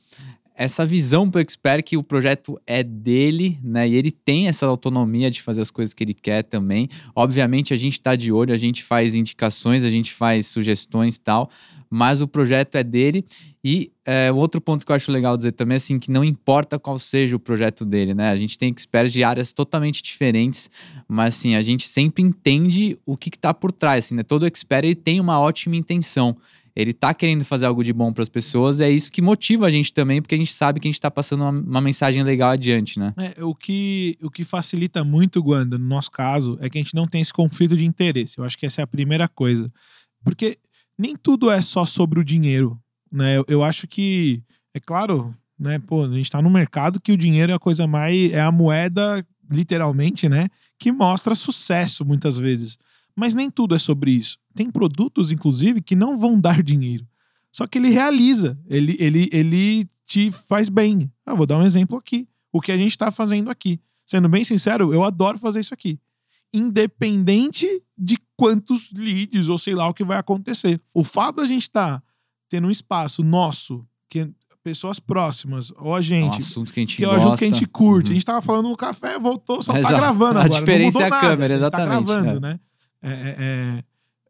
essa 0.55 0.85
visão 0.85 1.31
para 1.31 1.39
o 1.39 1.43
expert 1.43 1.83
que 1.83 1.97
o 1.97 2.03
projeto 2.03 2.61
é 2.67 2.83
dele, 2.83 3.59
né? 3.63 3.89
E 3.89 3.95
ele 3.95 4.11
tem 4.11 4.49
essa 4.49 4.67
autonomia 4.67 5.31
de 5.31 5.41
fazer 5.41 5.61
as 5.61 5.71
coisas 5.71 5.95
que 5.95 6.05
ele 6.05 6.15
quer 6.15 6.43
também. 6.43 6.89
Obviamente 7.15 7.73
a 7.73 7.77
gente 7.77 7.95
está 7.95 8.15
de 8.15 8.31
olho, 8.31 8.53
a 8.53 8.57
gente 8.57 8.83
faz 8.83 9.15
indicações, 9.15 9.85
a 9.85 9.91
gente 9.91 10.13
faz 10.13 10.47
sugestões 10.47 11.19
tal, 11.19 11.51
mas 11.89 12.21
o 12.21 12.29
projeto 12.29 12.77
é 12.77 12.85
dele. 12.85 13.25
E 13.65 13.91
é, 14.05 14.31
outro 14.33 14.61
ponto 14.61 14.85
que 14.85 14.93
eu 14.93 14.97
acho 14.97 15.11
legal 15.11 15.37
dizer 15.37 15.53
também 15.53 15.77
assim, 15.77 15.99
que 15.99 16.11
não 16.11 16.25
importa 16.25 16.79
qual 16.79 16.99
seja 16.99 17.37
o 17.37 17.41
projeto 17.41 17.85
dele, 17.85 18.15
né? 18.15 18.31
A 18.31 18.37
gente 18.37 18.59
tem 18.59 18.71
experts 18.71 19.13
de 19.13 19.25
áreas 19.25 19.53
totalmente 19.53 20.03
diferentes, 20.03 20.71
mas 21.09 21.35
assim, 21.35 21.55
a 21.55 21.63
gente 21.63 21.89
sempre 21.89 22.23
entende 22.23 22.99
o 23.07 23.17
que 23.17 23.29
está 23.29 23.55
por 23.55 23.73
trás, 23.73 24.07
assim, 24.07 24.17
né? 24.17 24.23
Todo 24.23 24.47
expert 24.47 24.85
ele 24.85 24.95
tem 24.95 25.21
uma 25.21 25.41
ótima 25.41 25.77
intenção. 25.77 26.37
Ele 26.75 26.93
tá 26.93 27.13
querendo 27.13 27.45
fazer 27.45 27.67
algo 27.67 27.85
de 27.85 27.93
bom 27.93 28.13
para 28.13 28.23
as 28.23 28.29
pessoas, 28.29 28.81
é 28.81 28.91
isso 28.91 29.13
que 29.13 29.21
motiva 29.21 29.67
a 29.67 29.71
gente 29.71 29.93
também, 29.93 30.23
porque 30.23 30.35
a 30.35 30.39
gente 30.39 30.53
sabe 30.53 30.81
que 30.81 30.89
a 30.89 30.91
gente 30.91 31.01
tá 31.01 31.11
passando 31.11 31.43
uma, 31.43 31.51
uma 31.51 31.81
mensagem 31.81 32.23
legal 32.23 32.51
adiante, 32.51 32.99
né? 32.99 33.13
É, 33.19 33.45
o, 33.45 33.55
que, 33.55 34.17
o 34.23 34.31
que 34.31 34.43
facilita 34.43 35.05
muito, 35.05 35.43
Guanda, 35.43 35.77
no 35.77 35.87
nosso 35.87 36.11
caso, 36.11 36.57
é 36.61 36.71
que 36.71 36.79
a 36.79 36.81
gente 36.83 36.95
não 36.95 37.07
tem 37.07 37.21
esse 37.21 37.33
conflito 37.33 37.77
de 37.77 37.85
interesse. 37.85 38.39
Eu 38.39 38.45
acho 38.45 38.57
que 38.57 38.65
essa 38.65 38.81
é 38.81 38.85
a 38.85 38.87
primeira 38.87 39.29
coisa. 39.29 39.71
Porque 40.25 40.59
nem 40.99 41.15
tudo 41.17 41.51
é 41.51 41.61
só 41.61 41.85
sobre 41.85 42.21
o 42.21 42.25
dinheiro, 42.25 42.81
né? 43.11 43.37
Eu, 43.37 43.45
eu 43.49 43.63
acho 43.63 43.87
que, 43.87 44.43
é 44.73 44.81
claro, 44.81 45.35
né? 45.59 45.79
Pô, 45.79 46.05
a 46.05 46.13
gente 46.13 46.31
tá 46.31 46.41
no 46.41 46.51
mercado 46.51 47.01
que 47.01 47.13
o 47.13 47.17
dinheiro 47.17 47.53
é 47.53 47.55
a 47.55 47.59
coisa 47.59 47.87
mais. 47.87 48.33
é 48.33 48.41
a 48.41 48.51
moeda, 48.51 49.25
literalmente, 49.51 50.29
né? 50.29 50.49
Que 50.79 50.91
mostra 50.91 51.35
sucesso 51.35 52.05
muitas 52.05 52.37
vezes. 52.37 52.79
Mas 53.17 53.35
nem 53.35 53.51
tudo 53.51 53.75
é 53.75 53.79
sobre 53.79 54.11
isso. 54.13 54.39
Tem 54.55 54.71
produtos, 54.71 55.31
inclusive, 55.31 55.81
que 55.83 55.95
não 55.97 56.19
vão 56.19 56.39
dar 56.41 56.63
dinheiro. 56.63 57.07
Só 57.51 57.67
que 57.67 57.79
ele 57.79 57.91
realiza, 57.91 58.59
ele, 58.69 58.97
ele, 58.99 59.29
ele 59.33 59.89
te 60.07 60.31
faz 60.49 60.69
bem. 60.69 61.13
Ah, 61.27 61.35
vou 61.35 61.47
dar 61.47 61.59
um 61.59 61.63
exemplo 61.65 61.97
aqui. 61.99 62.27
O 62.51 62.61
que 62.61 62.73
a 62.73 62.77
gente 62.77 62.91
está 62.93 63.11
fazendo 63.13 63.51
aqui. 63.51 63.79
Sendo 64.07 64.29
bem 64.29 64.45
sincero, 64.45 64.93
eu 64.93 65.05
adoro 65.05 65.39
fazer 65.39 65.61
isso 65.61 65.73
aqui. 65.75 65.99
Independente 66.53 67.67
de 67.99 68.17
quantos 68.37 68.91
leads 68.93 69.49
ou 69.49 69.59
sei 69.59 69.75
lá 69.75 69.89
o 69.89 69.95
que 69.95 70.05
vai 70.05 70.19
acontecer. 70.19 70.81
O 70.95 71.03
fato 71.05 71.37
da 71.37 71.47
gente 71.47 71.63
estar 71.63 71.99
tá 71.99 72.03
tendo 72.49 72.67
um 72.67 72.71
espaço 72.71 73.23
nosso, 73.23 73.87
que 74.09 74.29
pessoas 74.63 75.01
próximas, 75.01 75.73
ou 75.77 75.93
a 75.95 75.97
É 75.97 76.01
um 76.01 76.03
gente, 76.03 76.39
assunto 76.41 76.73
que 76.73 76.79
a 76.79 76.83
gente 76.83 76.97
que 76.97 77.05
é 77.05 77.09
o 77.09 77.11
gosta. 77.11 77.27
assunto 77.27 77.39
que 77.39 77.45
a 77.45 77.49
gente 77.49 77.67
curte. 77.67 78.07
Uhum. 78.09 78.13
A 78.13 78.15
gente 78.15 78.25
tava 78.27 78.41
falando 78.43 78.69
no 78.69 78.77
café, 78.77 79.19
voltou, 79.19 79.61
só 79.63 79.73
tá 79.73 79.81
Exato. 79.81 79.97
gravando 79.97 80.39
A 80.41 80.45
agora. 80.45 80.61
diferença 80.61 80.99
não 80.99 81.05
é 81.05 81.09
a 81.09 81.11
nada. 81.11 81.21
câmera, 81.29 81.55
A 81.55 81.59
gente 81.59 81.71
tá 81.71 81.79
exatamente, 81.79 82.07
gravando, 82.07 82.37
é. 82.37 82.41
né? 82.53 82.61
É, 83.03 83.11
é, 83.11 83.37
é. 83.39 83.85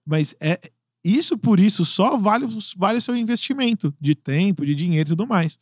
Mas 0.05 0.35
é, 0.41 0.59
isso 1.05 1.37
por 1.37 1.61
isso 1.61 1.85
só 1.85 2.17
vale, 2.17 2.47
vale 2.77 2.99
o 2.99 3.03
seu 3.03 3.17
investimento 3.17 3.95
de 4.01 4.15
tempo, 4.15 4.65
de 4.65 4.75
dinheiro 4.75 5.09
e 5.09 5.13
tudo 5.13 5.27
mais. 5.27 5.59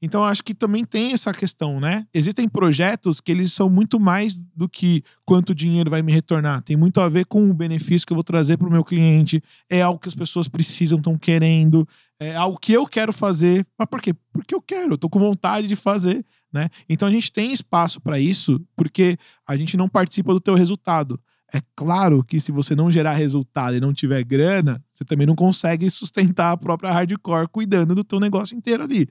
Então, 0.00 0.24
acho 0.24 0.42
que 0.42 0.54
também 0.54 0.84
tem 0.84 1.12
essa 1.12 1.32
questão, 1.32 1.80
né? 1.80 2.06
Existem 2.14 2.48
projetos 2.48 3.20
que 3.20 3.32
eles 3.32 3.52
são 3.52 3.68
muito 3.68 3.98
mais 3.98 4.36
do 4.36 4.68
que 4.68 5.02
quanto 5.24 5.54
dinheiro 5.54 5.90
vai 5.90 6.02
me 6.02 6.12
retornar. 6.12 6.62
Tem 6.62 6.76
muito 6.76 7.00
a 7.00 7.08
ver 7.08 7.26
com 7.26 7.50
o 7.50 7.54
benefício 7.54 8.06
que 8.06 8.12
eu 8.12 8.16
vou 8.16 8.24
trazer 8.24 8.56
para 8.56 8.68
o 8.68 8.70
meu 8.70 8.84
cliente. 8.84 9.42
É 9.68 9.82
algo 9.82 9.98
que 9.98 10.08
as 10.08 10.14
pessoas 10.14 10.48
precisam, 10.48 10.98
estão 10.98 11.18
querendo. 11.18 11.86
É 12.18 12.34
algo 12.34 12.58
que 12.58 12.72
eu 12.72 12.86
quero 12.86 13.12
fazer. 13.12 13.66
Mas 13.78 13.88
por 13.88 14.00
quê? 14.00 14.14
Porque 14.32 14.54
eu 14.54 14.62
quero, 14.62 14.96
tô 14.96 15.08
com 15.08 15.18
vontade 15.18 15.66
de 15.66 15.76
fazer, 15.76 16.24
né? 16.52 16.68
Então 16.88 17.08
a 17.08 17.10
gente 17.10 17.32
tem 17.32 17.52
espaço 17.52 18.00
para 18.00 18.18
isso, 18.18 18.60
porque 18.76 19.18
a 19.46 19.56
gente 19.56 19.76
não 19.76 19.88
participa 19.88 20.32
do 20.32 20.40
teu 20.40 20.54
resultado. 20.54 21.20
É 21.52 21.60
claro 21.74 22.22
que 22.22 22.40
se 22.40 22.52
você 22.52 22.74
não 22.74 22.90
gerar 22.90 23.12
resultado 23.12 23.76
e 23.76 23.80
não 23.80 23.92
tiver 23.92 24.22
grana, 24.22 24.82
você 24.90 25.04
também 25.04 25.26
não 25.26 25.34
consegue 25.34 25.90
sustentar 25.90 26.52
a 26.52 26.56
própria 26.56 26.92
hardcore 26.92 27.48
cuidando 27.48 27.94
do 27.94 28.04
teu 28.04 28.20
negócio 28.20 28.56
inteiro 28.56 28.84
ali. 28.84 29.08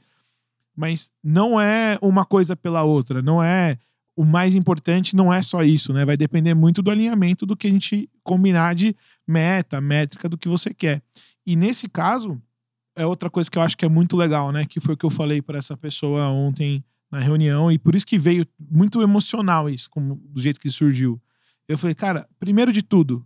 Mas 0.75 1.11
não 1.23 1.59
é 1.59 1.97
uma 2.01 2.23
coisa 2.23 2.55
pela 2.55 2.83
outra, 2.83 3.21
não 3.21 3.43
é 3.43 3.77
o 4.15 4.23
mais 4.23 4.55
importante, 4.55 5.15
não 5.15 5.31
é 5.31 5.41
só 5.41 5.63
isso, 5.63 5.93
né? 5.93 6.05
Vai 6.05 6.17
depender 6.17 6.53
muito 6.53 6.81
do 6.81 6.91
alinhamento 6.91 7.45
do 7.45 7.55
que 7.55 7.67
a 7.67 7.69
gente 7.69 8.09
combinar 8.23 8.75
de 8.75 8.95
meta, 9.27 9.79
métrica 9.79 10.27
do 10.27 10.37
que 10.37 10.47
você 10.47 10.73
quer. 10.73 11.01
E 11.45 11.55
nesse 11.55 11.87
caso, 11.87 12.41
é 12.95 13.05
outra 13.05 13.29
coisa 13.29 13.49
que 13.49 13.57
eu 13.57 13.61
acho 13.61 13.77
que 13.77 13.85
é 13.85 13.89
muito 13.89 14.17
legal, 14.17 14.51
né? 14.51 14.65
Que 14.65 14.79
foi 14.79 14.93
o 14.93 14.97
que 14.97 15.05
eu 15.05 15.09
falei 15.09 15.41
para 15.41 15.57
essa 15.57 15.75
pessoa 15.75 16.27
ontem 16.29 16.83
na 17.11 17.19
reunião, 17.19 17.71
e 17.71 17.77
por 17.79 17.95
isso 17.95 18.05
que 18.05 18.19
veio 18.19 18.45
muito 18.59 19.01
emocional 19.01 19.69
isso, 19.69 19.89
como, 19.89 20.15
do 20.15 20.41
jeito 20.41 20.59
que 20.59 20.69
surgiu. 20.69 21.19
Eu 21.69 21.77
falei, 21.77 21.93
cara, 21.95 22.27
primeiro 22.39 22.73
de 22.73 22.81
tudo, 22.81 23.25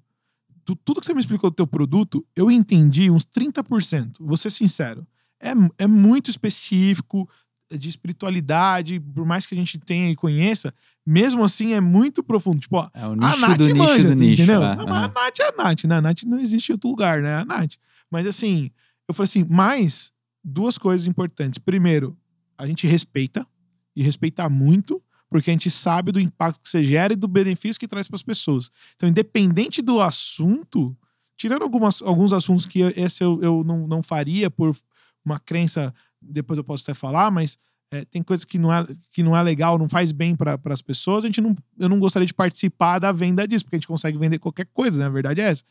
tu- 0.65 0.75
tudo 0.75 0.99
que 0.99 1.05
você 1.07 1.13
me 1.13 1.21
explicou 1.21 1.49
do 1.49 1.55
teu 1.55 1.65
produto, 1.65 2.23
eu 2.35 2.51
entendi 2.51 3.09
uns 3.09 3.25
30%. 3.25 4.17
Vou 4.19 4.37
ser 4.37 4.51
sincero. 4.51 5.07
É, 5.41 5.53
é 5.77 5.87
muito 5.87 6.29
específico, 6.29 7.27
é 7.71 7.77
de 7.77 7.89
espiritualidade, 7.89 8.99
por 8.99 9.25
mais 9.25 9.45
que 9.45 9.55
a 9.55 9.57
gente 9.57 9.79
tenha 9.79 10.09
e 10.11 10.15
conheça, 10.15 10.73
mesmo 11.05 11.43
assim 11.43 11.73
é 11.73 11.81
muito 11.81 12.21
profundo. 12.23 12.59
Tipo, 12.59 12.77
ó, 12.77 12.89
É 12.93 13.07
o 13.07 13.11
a 13.13 13.15
nicho 13.15 13.39
Nath 13.41 13.57
do 13.57 13.65
nicho 13.65 13.77
manja, 13.77 14.07
do 14.09 14.15
tu 14.15 14.19
nicho. 14.19 14.41
entendeu? 14.43 14.63
é, 14.63 14.75
Não, 14.75 14.85
mas 14.85 15.03
a 15.03 15.07
Nath 15.07 15.39
é 15.39 15.47
a 15.47 15.51
Nath, 15.63 15.83
né? 15.85 15.95
A 15.97 16.01
Nath 16.01 16.23
não 16.23 16.39
existe 16.39 16.69
em 16.69 16.73
outro 16.73 16.89
lugar, 16.89 17.21
né? 17.21 17.35
A 17.37 17.45
Nath. 17.45 17.73
Mas 18.11 18.27
assim, 18.27 18.69
eu 19.07 19.13
falei 19.13 19.25
assim, 19.27 19.45
mas 19.49 20.11
duas 20.43 20.77
coisas 20.77 21.07
importantes. 21.07 21.57
Primeiro, 21.59 22.17
a 22.57 22.67
gente 22.67 22.85
respeita, 22.87 23.47
e 23.95 24.01
respeitar 24.01 24.49
muito, 24.49 25.01
porque 25.33 25.49
a 25.49 25.53
gente 25.53 25.71
sabe 25.71 26.11
do 26.11 26.19
impacto 26.19 26.61
que 26.61 26.69
você 26.69 26.83
gera 26.83 27.11
e 27.11 27.15
do 27.15 27.27
benefício 27.27 27.79
que 27.79 27.87
traz 27.87 28.07
para 28.07 28.17
as 28.17 28.21
pessoas. 28.21 28.69
Então, 28.95 29.09
independente 29.09 29.81
do 29.81 29.99
assunto, 29.99 30.95
tirando 31.35 31.63
algumas, 31.63 32.03
alguns 32.03 32.31
assuntos 32.31 32.67
que 32.67 32.81
esse 32.95 33.23
eu, 33.23 33.41
eu 33.41 33.63
não, 33.63 33.87
não 33.87 34.03
faria 34.03 34.51
por 34.51 34.77
uma 35.25 35.39
crença, 35.39 35.91
depois 36.21 36.55
eu 36.55 36.63
posso 36.63 36.83
até 36.83 36.93
falar, 36.93 37.31
mas 37.31 37.57
é, 37.89 38.05
tem 38.05 38.21
coisas 38.21 38.45
que 38.45 38.59
não 38.59 38.71
é, 38.71 38.85
que 39.11 39.23
não 39.23 39.35
é 39.35 39.41
legal, 39.41 39.79
não 39.79 39.89
faz 39.89 40.11
bem 40.11 40.35
para 40.35 40.59
as 40.65 40.83
pessoas, 40.83 41.23
a 41.23 41.27
gente 41.27 41.41
não, 41.41 41.55
eu 41.79 41.89
não 41.89 41.97
gostaria 41.97 42.27
de 42.27 42.33
participar 42.35 42.99
da 42.99 43.11
venda 43.11 43.47
disso, 43.47 43.65
porque 43.65 43.77
a 43.77 43.79
gente 43.79 43.87
consegue 43.87 44.19
vender 44.19 44.37
qualquer 44.37 44.67
coisa, 44.71 44.99
né? 44.99 45.09
Verdade 45.09 45.41
é 45.41 45.45
essa. 45.45 45.63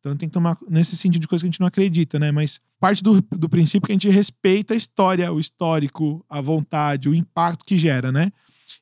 Então 0.00 0.16
tem 0.16 0.28
que 0.28 0.32
tomar 0.32 0.58
nesse 0.68 0.96
sentido 0.96 1.22
de 1.22 1.28
coisa 1.28 1.44
que 1.44 1.46
a 1.46 1.50
gente 1.52 1.60
não 1.60 1.68
acredita, 1.68 2.18
né? 2.18 2.32
Mas 2.32 2.60
parte 2.80 3.00
do, 3.00 3.22
do 3.30 3.48
princípio 3.48 3.86
que 3.86 3.92
a 3.92 3.94
gente 3.94 4.08
respeita 4.08 4.74
a 4.74 4.76
história, 4.76 5.32
o 5.32 5.38
histórico, 5.38 6.26
a 6.28 6.40
vontade, 6.40 7.08
o 7.08 7.14
impacto 7.14 7.64
que 7.64 7.78
gera, 7.78 8.10
né? 8.10 8.32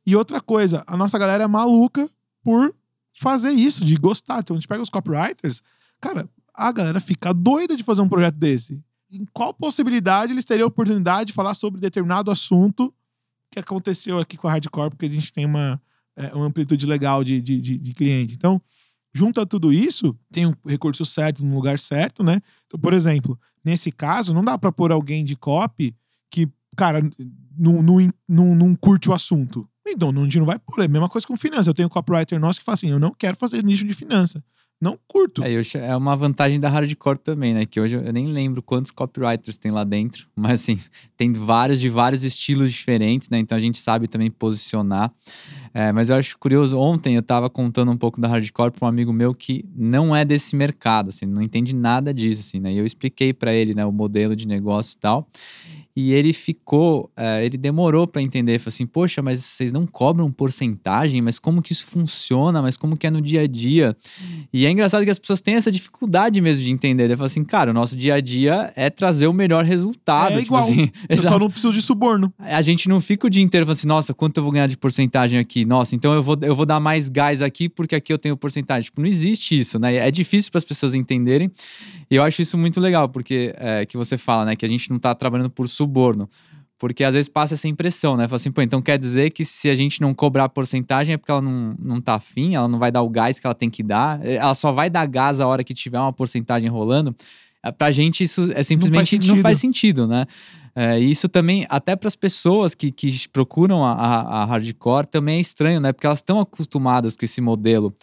E 0.06 0.16
outra 0.16 0.40
coisa, 0.40 0.84
a 0.86 0.96
nossa 0.96 1.18
galera 1.18 1.44
é 1.44 1.46
maluca 1.46 2.08
por 2.42 2.74
fazer 3.12 3.50
isso, 3.50 3.84
de 3.84 3.96
gostar. 3.96 4.40
Então 4.40 4.56
a 4.56 4.58
gente 4.58 4.68
pega 4.68 4.82
os 4.82 4.90
copywriters, 4.90 5.62
cara, 6.00 6.28
a 6.54 6.72
galera 6.72 7.00
fica 7.00 7.32
doida 7.32 7.76
de 7.76 7.82
fazer 7.82 8.00
um 8.00 8.08
projeto 8.08 8.36
desse. 8.36 8.84
Em 9.10 9.26
qual 9.32 9.52
possibilidade 9.52 10.32
eles 10.32 10.44
teriam 10.44 10.66
a 10.66 10.68
oportunidade 10.68 11.26
de 11.26 11.32
falar 11.32 11.54
sobre 11.54 11.80
determinado 11.80 12.30
assunto 12.30 12.92
que 13.50 13.58
aconteceu 13.58 14.18
aqui 14.18 14.36
com 14.36 14.48
a 14.48 14.52
Hardcore, 14.52 14.90
porque 14.90 15.06
a 15.06 15.10
gente 15.10 15.32
tem 15.32 15.44
uma, 15.44 15.80
é, 16.16 16.34
uma 16.34 16.46
amplitude 16.46 16.86
legal 16.86 17.22
de, 17.22 17.40
de, 17.42 17.60
de, 17.60 17.78
de 17.78 17.92
cliente. 17.92 18.34
Então, 18.34 18.60
junta 19.12 19.44
tudo 19.44 19.72
isso, 19.72 20.18
tem 20.30 20.46
um 20.46 20.54
recurso 20.66 21.04
certo 21.04 21.44
no 21.44 21.54
lugar 21.54 21.78
certo, 21.78 22.24
né? 22.24 22.40
Então, 22.66 22.80
por 22.80 22.94
exemplo, 22.94 23.38
nesse 23.62 23.92
caso, 23.92 24.32
não 24.32 24.42
dá 24.42 24.56
pra 24.56 24.72
pôr 24.72 24.90
alguém 24.90 25.24
de 25.24 25.36
copy 25.36 25.94
que, 26.30 26.48
cara, 26.74 27.02
não, 27.56 27.82
não, 27.82 27.96
não, 28.26 28.54
não 28.54 28.74
curte 28.74 29.10
o 29.10 29.12
assunto. 29.12 29.68
Então, 29.86 30.10
a 30.10 30.24
gente 30.24 30.38
não 30.38 30.46
vai 30.46 30.58
pôr. 30.58 30.80
É 30.82 30.84
a 30.84 30.88
mesma 30.88 31.08
coisa 31.08 31.26
com 31.26 31.36
finança. 31.36 31.70
Eu 31.70 31.74
tenho 31.74 31.86
um 31.86 31.90
copywriter 31.90 32.38
nosso 32.38 32.60
que 32.60 32.64
fala 32.64 32.74
assim: 32.74 32.90
eu 32.90 32.98
não 32.98 33.12
quero 33.12 33.36
fazer 33.36 33.62
nicho 33.64 33.86
de 33.86 33.94
finança. 33.94 34.42
Não 34.82 34.98
curto. 35.06 35.44
É, 35.44 35.52
é 35.76 35.94
uma 35.94 36.16
vantagem 36.16 36.58
da 36.58 36.68
hardcore 36.68 37.16
também, 37.16 37.54
né? 37.54 37.64
Que 37.64 37.80
hoje 37.80 37.94
eu 37.94 38.12
nem 38.12 38.26
lembro 38.26 38.60
quantos 38.60 38.90
copywriters 38.90 39.56
tem 39.56 39.70
lá 39.70 39.84
dentro, 39.84 40.26
mas 40.34 40.60
assim, 40.60 40.76
tem 41.16 41.32
vários 41.32 41.78
de 41.78 41.88
vários 41.88 42.24
estilos 42.24 42.72
diferentes, 42.72 43.30
né? 43.30 43.38
Então 43.38 43.56
a 43.56 43.60
gente 43.60 43.78
sabe 43.78 44.08
também 44.08 44.28
posicionar. 44.28 45.12
É, 45.72 45.92
mas 45.92 46.10
eu 46.10 46.16
acho 46.16 46.36
curioso, 46.36 46.76
ontem 46.76 47.14
eu 47.14 47.22
tava 47.22 47.48
contando 47.48 47.92
um 47.92 47.96
pouco 47.96 48.20
da 48.20 48.26
hardcore 48.26 48.72
para 48.72 48.84
um 48.84 48.88
amigo 48.88 49.12
meu 49.12 49.32
que 49.32 49.64
não 49.72 50.16
é 50.16 50.24
desse 50.24 50.56
mercado, 50.56 51.10
assim, 51.10 51.26
não 51.26 51.40
entende 51.40 51.72
nada 51.72 52.12
disso, 52.12 52.40
assim, 52.40 52.58
né? 52.58 52.72
E 52.72 52.78
eu 52.78 52.84
expliquei 52.84 53.32
para 53.32 53.54
ele, 53.54 53.76
né, 53.76 53.86
o 53.86 53.92
modelo 53.92 54.34
de 54.34 54.48
negócio 54.48 54.96
e 54.96 54.98
tal. 54.98 55.28
E 55.94 56.12
ele 56.12 56.32
ficou, 56.32 57.10
é, 57.14 57.44
ele 57.44 57.58
demorou 57.58 58.06
para 58.06 58.22
entender, 58.22 58.58
falou 58.58 58.68
assim, 58.68 58.86
poxa, 58.86 59.20
mas 59.20 59.44
vocês 59.44 59.70
não 59.70 59.86
cobram 59.86 60.30
porcentagem, 60.32 61.20
mas 61.20 61.38
como 61.38 61.60
que 61.60 61.72
isso 61.72 61.86
funciona, 61.86 62.62
mas 62.62 62.78
como 62.78 62.96
que 62.96 63.06
é 63.06 63.10
no 63.10 63.20
dia 63.20 63.42
a 63.42 63.46
dia? 63.46 63.94
E 64.52 64.64
é 64.64 64.70
engraçado 64.70 65.04
que 65.04 65.10
as 65.10 65.18
pessoas 65.18 65.42
têm 65.42 65.54
essa 65.54 65.70
dificuldade 65.70 66.40
mesmo 66.40 66.64
de 66.64 66.70
entender. 66.70 67.04
Ele 67.04 67.16
fala 67.16 67.26
assim, 67.26 67.44
cara, 67.44 67.70
o 67.70 67.74
nosso 67.74 67.94
dia 67.94 68.14
a 68.14 68.20
dia 68.20 68.72
é 68.74 68.88
trazer 68.88 69.26
o 69.26 69.32
melhor 69.34 69.64
resultado. 69.64 70.32
É 70.32 70.36
tipo 70.36 70.46
igual. 70.46 70.62
assim, 70.64 70.90
Eu 71.08 71.18
só 71.18 71.38
não 71.38 71.50
preciso 71.50 71.72
de 71.72 71.82
suborno. 71.82 72.32
A 72.38 72.62
gente 72.62 72.88
não 72.88 73.00
fica 73.00 73.26
o 73.26 73.30
dia 73.30 73.42
inteiro 73.42 73.66
falando 73.66 73.76
assim, 73.76 73.86
nossa, 73.86 74.14
quanto 74.14 74.38
eu 74.38 74.42
vou 74.42 74.52
ganhar 74.52 74.66
de 74.66 74.78
porcentagem 74.78 75.38
aqui? 75.38 75.64
Nossa, 75.66 75.94
então 75.94 76.14
eu 76.14 76.22
vou, 76.22 76.38
eu 76.40 76.56
vou 76.56 76.64
dar 76.64 76.80
mais 76.80 77.10
gás 77.10 77.42
aqui 77.42 77.68
porque 77.68 77.94
aqui 77.94 78.12
eu 78.12 78.18
tenho 78.18 78.36
porcentagem. 78.36 78.84
Tipo, 78.84 79.02
não 79.02 79.08
existe 79.08 79.58
isso, 79.58 79.78
né? 79.78 79.96
É 79.96 80.10
difícil 80.10 80.50
para 80.50 80.58
as 80.58 80.64
pessoas 80.64 80.94
entenderem. 80.94 81.50
E 82.10 82.16
eu 82.16 82.22
acho 82.22 82.42
isso 82.42 82.58
muito 82.58 82.80
legal, 82.80 83.08
porque 83.08 83.54
é, 83.56 83.86
que 83.86 83.96
você 83.96 84.18
fala, 84.18 84.44
né, 84.44 84.56
que 84.56 84.66
a 84.66 84.68
gente 84.68 84.90
não 84.90 84.98
tá 84.98 85.14
trabalhando 85.14 85.50
por 85.50 85.68
suborno. 85.68 85.81
Porque 86.78 87.04
às 87.04 87.14
vezes 87.14 87.28
passa 87.28 87.54
essa 87.54 87.68
impressão, 87.68 88.16
né? 88.16 88.26
Fala 88.26 88.36
assim, 88.36 88.50
pô, 88.50 88.60
então 88.60 88.82
quer 88.82 88.98
dizer 88.98 89.30
que 89.30 89.44
se 89.44 89.70
a 89.70 89.74
gente 89.74 90.00
não 90.00 90.12
cobrar 90.12 90.44
a 90.44 90.48
porcentagem 90.48 91.14
é 91.14 91.16
porque 91.16 91.30
ela 91.30 91.40
não, 91.40 91.76
não 91.78 92.00
tá 92.00 92.14
afim, 92.14 92.56
ela 92.56 92.66
não 92.66 92.78
vai 92.78 92.90
dar 92.90 93.02
o 93.02 93.08
gás 93.08 93.38
que 93.38 93.46
ela 93.46 93.54
tem 93.54 93.70
que 93.70 93.84
dar, 93.84 94.24
ela 94.26 94.54
só 94.54 94.72
vai 94.72 94.90
dar 94.90 95.06
gás 95.06 95.38
a 95.38 95.46
hora 95.46 95.62
que 95.62 95.74
tiver 95.74 96.00
uma 96.00 96.12
porcentagem 96.12 96.68
rolando. 96.68 97.14
É, 97.64 97.70
Pra 97.70 97.92
gente 97.92 98.24
isso 98.24 98.50
é 98.52 98.64
simplesmente 98.64 99.16
não 99.20 99.36
faz 99.36 99.58
sentido, 99.58 100.02
sentido. 100.02 100.08
né? 100.08 100.26
É, 100.74 100.98
isso 100.98 101.28
também, 101.28 101.66
até 101.68 101.94
para 101.94 102.08
as 102.08 102.16
pessoas 102.16 102.74
que, 102.74 102.90
que 102.90 103.28
procuram 103.28 103.84
a, 103.84 103.92
a, 103.92 104.42
a 104.42 104.44
hardcore, 104.46 105.06
também 105.06 105.36
é 105.36 105.40
estranho, 105.40 105.80
né? 105.80 105.92
Porque 105.92 106.06
elas 106.06 106.20
estão 106.20 106.40
acostumadas 106.40 107.16
com 107.16 107.24
esse 107.24 107.40
modelo. 107.40 107.94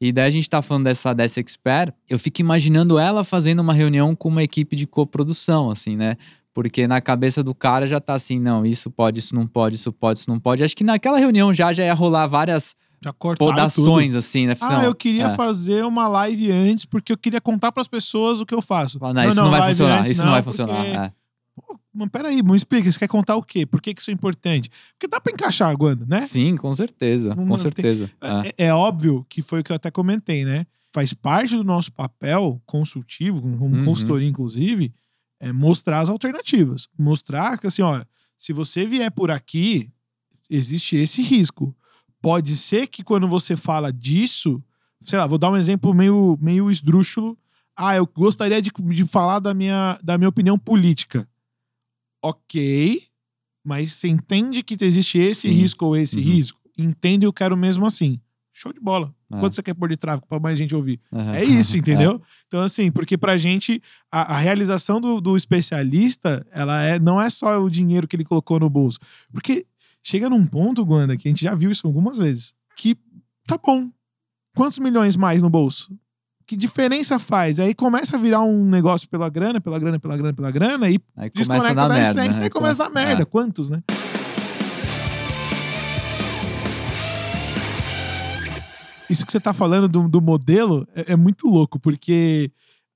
E 0.00 0.12
daí 0.12 0.26
a 0.26 0.30
gente 0.30 0.48
tá 0.48 0.60
falando 0.60 0.84
dessa, 0.84 1.14
dessa 1.14 1.40
expert, 1.40 1.94
eu 2.08 2.18
fico 2.18 2.40
imaginando 2.40 2.98
ela 2.98 3.24
fazendo 3.24 3.60
uma 3.60 3.72
reunião 3.72 4.14
com 4.14 4.28
uma 4.28 4.42
equipe 4.42 4.76
de 4.76 4.86
coprodução, 4.86 5.70
assim, 5.70 5.96
né? 5.96 6.16
Porque 6.54 6.86
na 6.86 7.00
cabeça 7.00 7.42
do 7.42 7.54
cara 7.54 7.86
já 7.86 7.98
tá 8.00 8.14
assim, 8.14 8.38
não, 8.38 8.64
isso 8.66 8.90
pode, 8.90 9.20
isso 9.20 9.34
não 9.34 9.46
pode, 9.46 9.76
isso 9.76 9.92
pode, 9.92 10.18
isso 10.18 10.28
não 10.30 10.38
pode. 10.38 10.62
Acho 10.62 10.76
que 10.76 10.84
naquela 10.84 11.18
reunião 11.18 11.52
já, 11.54 11.72
já 11.72 11.84
ia 11.84 11.94
rolar 11.94 12.26
várias 12.26 12.76
Já 13.02 13.12
podações, 13.12 14.08
tudo. 14.10 14.18
assim, 14.18 14.46
né? 14.46 14.56
Ah, 14.60 14.72
Não, 14.74 14.82
eu 14.82 14.94
queria 14.94 15.26
é. 15.28 15.34
fazer 15.34 15.84
uma 15.84 16.06
live 16.08 16.52
antes 16.52 16.84
porque 16.84 17.12
eu 17.12 17.16
queria 17.16 17.40
contar 17.40 17.72
pras 17.72 17.88
pessoas 17.88 18.38
o 18.40 18.44
que 18.46 18.54
eu 18.54 18.60
faço. 18.60 18.98
Fala, 18.98 19.14
Não, 19.14 19.24
isso 19.28 19.36
não, 19.36 19.50
vai 19.50 19.60
live 19.60 19.74
funcionar, 19.76 20.00
antes 20.00 20.10
isso 20.12 20.24
não, 20.24 20.30
vai 20.32 20.42
porque- 20.42 20.58
funcionar. 20.58 20.84
é. 20.86 21.12
Pô, 21.54 21.78
mas 21.94 22.08
peraí, 22.10 22.42
me 22.42 22.56
explica, 22.56 22.90
você 22.90 22.98
quer 22.98 23.08
contar 23.08 23.36
o 23.36 23.42
quê? 23.42 23.64
Por 23.66 23.80
que, 23.80 23.92
que 23.94 24.00
isso 24.00 24.10
é 24.10 24.14
importante? 24.14 24.70
Porque 24.94 25.06
dá 25.08 25.20
pra 25.20 25.32
encaixar 25.32 25.70
a 25.70 25.76
Wanda, 25.84 26.04
né? 26.06 26.18
Sim, 26.20 26.56
com 26.56 26.72
certeza, 26.74 27.30
Não- 27.30 27.36
com 27.36 27.42
não 27.44 27.56
tem- 27.56 27.62
certeza. 27.62 28.10
é. 28.56 28.64
É, 28.64 28.66
é 28.68 28.74
óbvio 28.74 29.24
que 29.28 29.40
foi 29.42 29.60
o 29.60 29.64
que 29.64 29.70
eu 29.72 29.76
até 29.76 29.90
comentei, 29.90 30.44
né? 30.44 30.64
Faz 30.94 31.12
parte 31.14 31.54
do 31.56 31.64
nosso 31.64 31.90
papel 31.92 32.60
consultivo, 32.66 33.40
como 33.40 33.76
Uhum. 33.76 33.84
consultoria, 33.84 34.28
inclusive, 34.28 34.92
é 35.42 35.52
mostrar 35.52 35.98
as 35.98 36.08
alternativas. 36.08 36.88
Mostrar 36.96 37.58
que, 37.58 37.66
assim, 37.66 37.82
olha, 37.82 38.08
se 38.38 38.52
você 38.52 38.86
vier 38.86 39.10
por 39.10 39.28
aqui, 39.28 39.90
existe 40.48 40.94
esse 40.96 41.20
risco. 41.20 41.76
Pode 42.22 42.56
ser 42.56 42.86
que 42.86 43.02
quando 43.02 43.26
você 43.26 43.56
fala 43.56 43.92
disso, 43.92 44.62
sei 45.04 45.18
lá, 45.18 45.26
vou 45.26 45.38
dar 45.38 45.50
um 45.50 45.56
exemplo 45.56 45.92
meio, 45.92 46.38
meio 46.40 46.70
esdrúxulo. 46.70 47.36
Ah, 47.76 47.96
eu 47.96 48.06
gostaria 48.06 48.62
de, 48.62 48.70
de 48.70 49.04
falar 49.04 49.40
da 49.40 49.52
minha, 49.52 49.98
da 50.00 50.16
minha 50.16 50.28
opinião 50.28 50.56
política. 50.56 51.28
Ok, 52.22 53.02
mas 53.64 53.94
você 53.94 54.06
entende 54.06 54.62
que 54.62 54.76
existe 54.80 55.18
esse 55.18 55.48
Sim. 55.48 55.54
risco 55.54 55.86
ou 55.86 55.96
esse 55.96 56.18
Uhum. 56.18 56.22
risco? 56.22 56.60
Entende, 56.78 57.26
eu 57.26 57.32
quero 57.32 57.56
mesmo 57.56 57.84
assim. 57.84 58.20
Show 58.52 58.72
de 58.72 58.78
bola. 58.78 59.12
É. 59.34 59.38
Quanto 59.40 59.54
você 59.54 59.62
quer 59.62 59.74
pôr 59.74 59.88
de 59.88 59.96
tráfego 59.96 60.26
pra 60.26 60.38
mais 60.40 60.58
gente 60.58 60.74
ouvir? 60.74 61.00
Aham. 61.12 61.34
É 61.34 61.44
isso, 61.44 61.76
entendeu? 61.76 62.20
Então, 62.46 62.60
assim, 62.62 62.90
porque 62.90 63.16
pra 63.16 63.36
gente, 63.38 63.80
a, 64.10 64.34
a 64.34 64.38
realização 64.38 65.00
do, 65.00 65.20
do 65.20 65.36
especialista, 65.36 66.46
ela 66.52 66.82
é, 66.82 66.98
não 66.98 67.20
é 67.20 67.30
só 67.30 67.62
o 67.62 67.70
dinheiro 67.70 68.06
que 68.06 68.14
ele 68.14 68.24
colocou 68.24 68.60
no 68.60 68.68
bolso. 68.68 68.98
Porque 69.32 69.64
chega 70.02 70.28
num 70.28 70.46
ponto, 70.46 70.84
Guanda, 70.84 71.16
que 71.16 71.26
a 71.26 71.30
gente 71.30 71.42
já 71.44 71.54
viu 71.54 71.70
isso 71.70 71.86
algumas 71.86 72.18
vezes, 72.18 72.54
que 72.76 72.94
tá 73.46 73.56
bom. 73.56 73.88
Quantos 74.54 74.78
milhões 74.78 75.16
mais 75.16 75.42
no 75.42 75.48
bolso? 75.48 75.90
Que 76.46 76.56
diferença 76.56 77.18
faz? 77.18 77.58
Aí 77.58 77.74
começa 77.74 78.16
a 78.16 78.20
virar 78.20 78.42
um 78.42 78.68
negócio 78.68 79.08
pela 79.08 79.30
grana, 79.30 79.60
pela 79.60 79.78
grana, 79.78 79.98
pela 79.98 80.16
grana, 80.16 80.32
pela 80.34 80.50
grana, 80.50 80.90
e 80.90 81.00
Aí 81.16 81.30
desconecta 81.30 81.74
da 81.74 81.88
merda. 81.88 82.10
essência, 82.20 82.40
né? 82.40 82.44
aí 82.44 82.50
começa 82.50 82.84
a 82.84 82.88
dar 82.88 82.94
merda. 82.94 83.22
é. 83.22 83.24
Quantos, 83.24 83.70
né? 83.70 83.82
Isso 89.12 89.26
que 89.26 89.32
você 89.32 89.40
tá 89.40 89.52
falando 89.52 89.88
do, 89.88 90.08
do 90.08 90.22
modelo 90.22 90.88
é, 90.94 91.12
é 91.12 91.16
muito 91.16 91.46
louco, 91.46 91.78
porque 91.78 92.50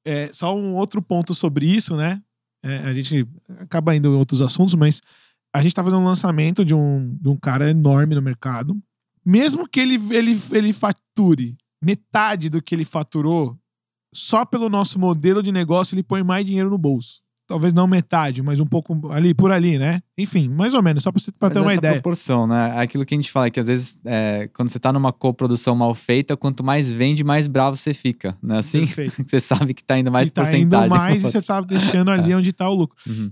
é, 0.04 0.32
só 0.32 0.56
um 0.56 0.74
outro 0.74 1.02
ponto 1.02 1.34
sobre 1.34 1.66
isso, 1.66 1.94
né? 1.94 2.22
É, 2.64 2.78
a 2.78 2.94
gente 2.94 3.28
acaba 3.58 3.94
indo 3.94 4.08
em 4.08 4.16
outros 4.16 4.40
assuntos, 4.40 4.74
mas 4.74 5.02
a 5.54 5.62
gente 5.62 5.74
tá 5.74 5.84
fazendo 5.84 6.00
um 6.00 6.06
lançamento 6.06 6.64
de 6.64 6.74
um, 6.74 7.14
de 7.20 7.28
um 7.28 7.36
cara 7.36 7.70
enorme 7.70 8.14
no 8.14 8.22
mercado. 8.22 8.74
Mesmo 9.24 9.68
que 9.68 9.78
ele, 9.78 10.00
ele, 10.10 10.40
ele 10.52 10.72
fature 10.72 11.56
metade 11.82 12.48
do 12.48 12.62
que 12.62 12.74
ele 12.74 12.84
faturou, 12.84 13.58
só 14.14 14.46
pelo 14.46 14.70
nosso 14.70 14.98
modelo 14.98 15.42
de 15.42 15.52
negócio 15.52 15.94
ele 15.94 16.02
põe 16.02 16.22
mais 16.22 16.46
dinheiro 16.46 16.70
no 16.70 16.78
bolso. 16.78 17.20
Talvez 17.46 17.72
não 17.72 17.86
metade, 17.86 18.42
mas 18.42 18.58
um 18.58 18.66
pouco 18.66 19.12
ali 19.12 19.32
por 19.32 19.52
ali, 19.52 19.78
né? 19.78 20.02
Enfim, 20.18 20.48
mais 20.48 20.74
ou 20.74 20.82
menos, 20.82 21.04
só 21.04 21.12
pra 21.12 21.22
pra 21.38 21.50
ter 21.50 21.60
uma 21.60 21.70
essa 21.70 21.78
ideia. 21.78 21.94
proporção, 21.94 22.44
né? 22.44 22.76
Aquilo 22.76 23.04
que 23.04 23.14
a 23.14 23.18
gente 23.18 23.30
fala, 23.30 23.48
que 23.50 23.60
às 23.60 23.68
vezes, 23.68 23.98
é, 24.04 24.48
quando 24.52 24.68
você 24.68 24.80
tá 24.80 24.92
numa 24.92 25.12
coprodução 25.12 25.76
mal 25.76 25.94
feita, 25.94 26.36
quanto 26.36 26.64
mais 26.64 26.90
vende, 26.90 27.22
mais 27.22 27.46
bravo 27.46 27.76
você 27.76 27.94
fica, 27.94 28.36
não 28.42 28.56
é 28.56 28.58
assim? 28.58 28.84
Você 29.26 29.38
sabe 29.38 29.74
que 29.74 29.84
tá 29.84 29.96
indo 29.98 30.10
mais 30.10 30.28
e 30.28 30.30
tá 30.32 30.42
porcentagem. 30.42 30.86
indo 30.86 30.90
mais 30.90 31.24
e 31.24 31.30
você 31.30 31.42
tá 31.42 31.60
deixando 31.60 32.10
ali 32.10 32.34
onde 32.34 32.52
tá 32.52 32.68
o 32.68 32.74
lucro. 32.74 32.96
Uhum. 33.06 33.30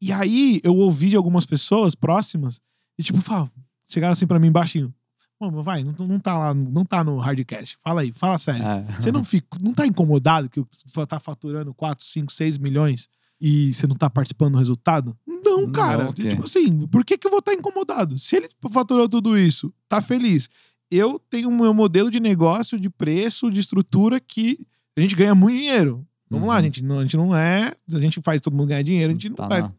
E 0.00 0.12
aí 0.12 0.60
eu 0.62 0.74
ouvi 0.76 1.10
de 1.10 1.16
algumas 1.16 1.46
pessoas 1.46 1.94
próximas 1.94 2.60
e 2.98 3.02
tipo, 3.02 3.20
fala, 3.20 3.50
chegaram 3.88 4.12
assim 4.12 4.26
pra 4.26 4.38
mim 4.38 4.50
baixinho. 4.50 4.92
Mas 5.38 5.64
vai, 5.64 5.84
não, 5.84 5.92
não 6.06 6.18
tá 6.18 6.36
lá, 6.38 6.54
não 6.54 6.84
tá 6.84 7.04
no 7.04 7.18
hardcast. 7.18 7.76
Fala 7.82 8.00
aí, 8.00 8.12
fala 8.12 8.38
sério. 8.38 8.64
É. 8.64 8.86
Você 8.98 9.12
não 9.12 9.22
fica, 9.22 9.46
não 9.60 9.74
tá 9.74 9.86
incomodado 9.86 10.48
que 10.48 10.64
tá 11.06 11.20
faturando 11.20 11.74
4, 11.74 12.04
5, 12.04 12.32
6 12.32 12.58
milhões 12.58 13.08
e 13.40 13.72
você 13.74 13.86
não 13.86 13.94
tá 13.96 14.08
participando 14.10 14.52
do 14.52 14.58
resultado? 14.58 15.16
Não, 15.26 15.62
Não, 15.62 15.72
cara. 15.72 16.10
o 16.10 16.12
quê? 16.12 16.28
tipo 16.28 16.44
assim, 16.44 16.86
por 16.88 17.04
que, 17.04 17.16
que 17.18 17.26
eu 17.26 17.30
vou 17.30 17.40
estar 17.40 17.54
incomodado? 17.54 18.18
Se 18.18 18.36
ele 18.36 18.48
faturou 18.70 19.08
tudo 19.08 19.36
isso, 19.38 19.72
tá 19.88 20.00
feliz. 20.02 20.48
Eu 20.90 21.20
tenho 21.30 21.48
o 21.48 21.52
meu 21.52 21.72
modelo 21.74 22.10
de 22.10 22.20
negócio, 22.20 22.78
de 22.78 22.88
preço, 22.90 23.50
de 23.50 23.60
estrutura 23.60 24.20
que 24.20 24.66
a 24.96 25.00
gente 25.00 25.14
ganha 25.16 25.34
muito 25.34 25.56
dinheiro. 25.56 26.06
Vamos 26.30 26.48
lá, 26.48 26.54
Uhum. 26.54 26.60
a 26.60 26.62
gente, 26.62 26.82
não, 26.82 26.98
a 26.98 27.02
gente 27.02 27.16
não 27.16 27.36
é. 27.36 27.72
A 27.92 27.98
gente 27.98 28.20
faz 28.24 28.40
todo 28.40 28.56
mundo 28.56 28.68
ganhar 28.68 28.82
dinheiro, 28.82 29.10
a 29.10 29.12
gente 29.14 29.28
não 29.28 29.36
Tá 29.36 29.48
vai. 29.48 29.62
lá. 29.62 29.72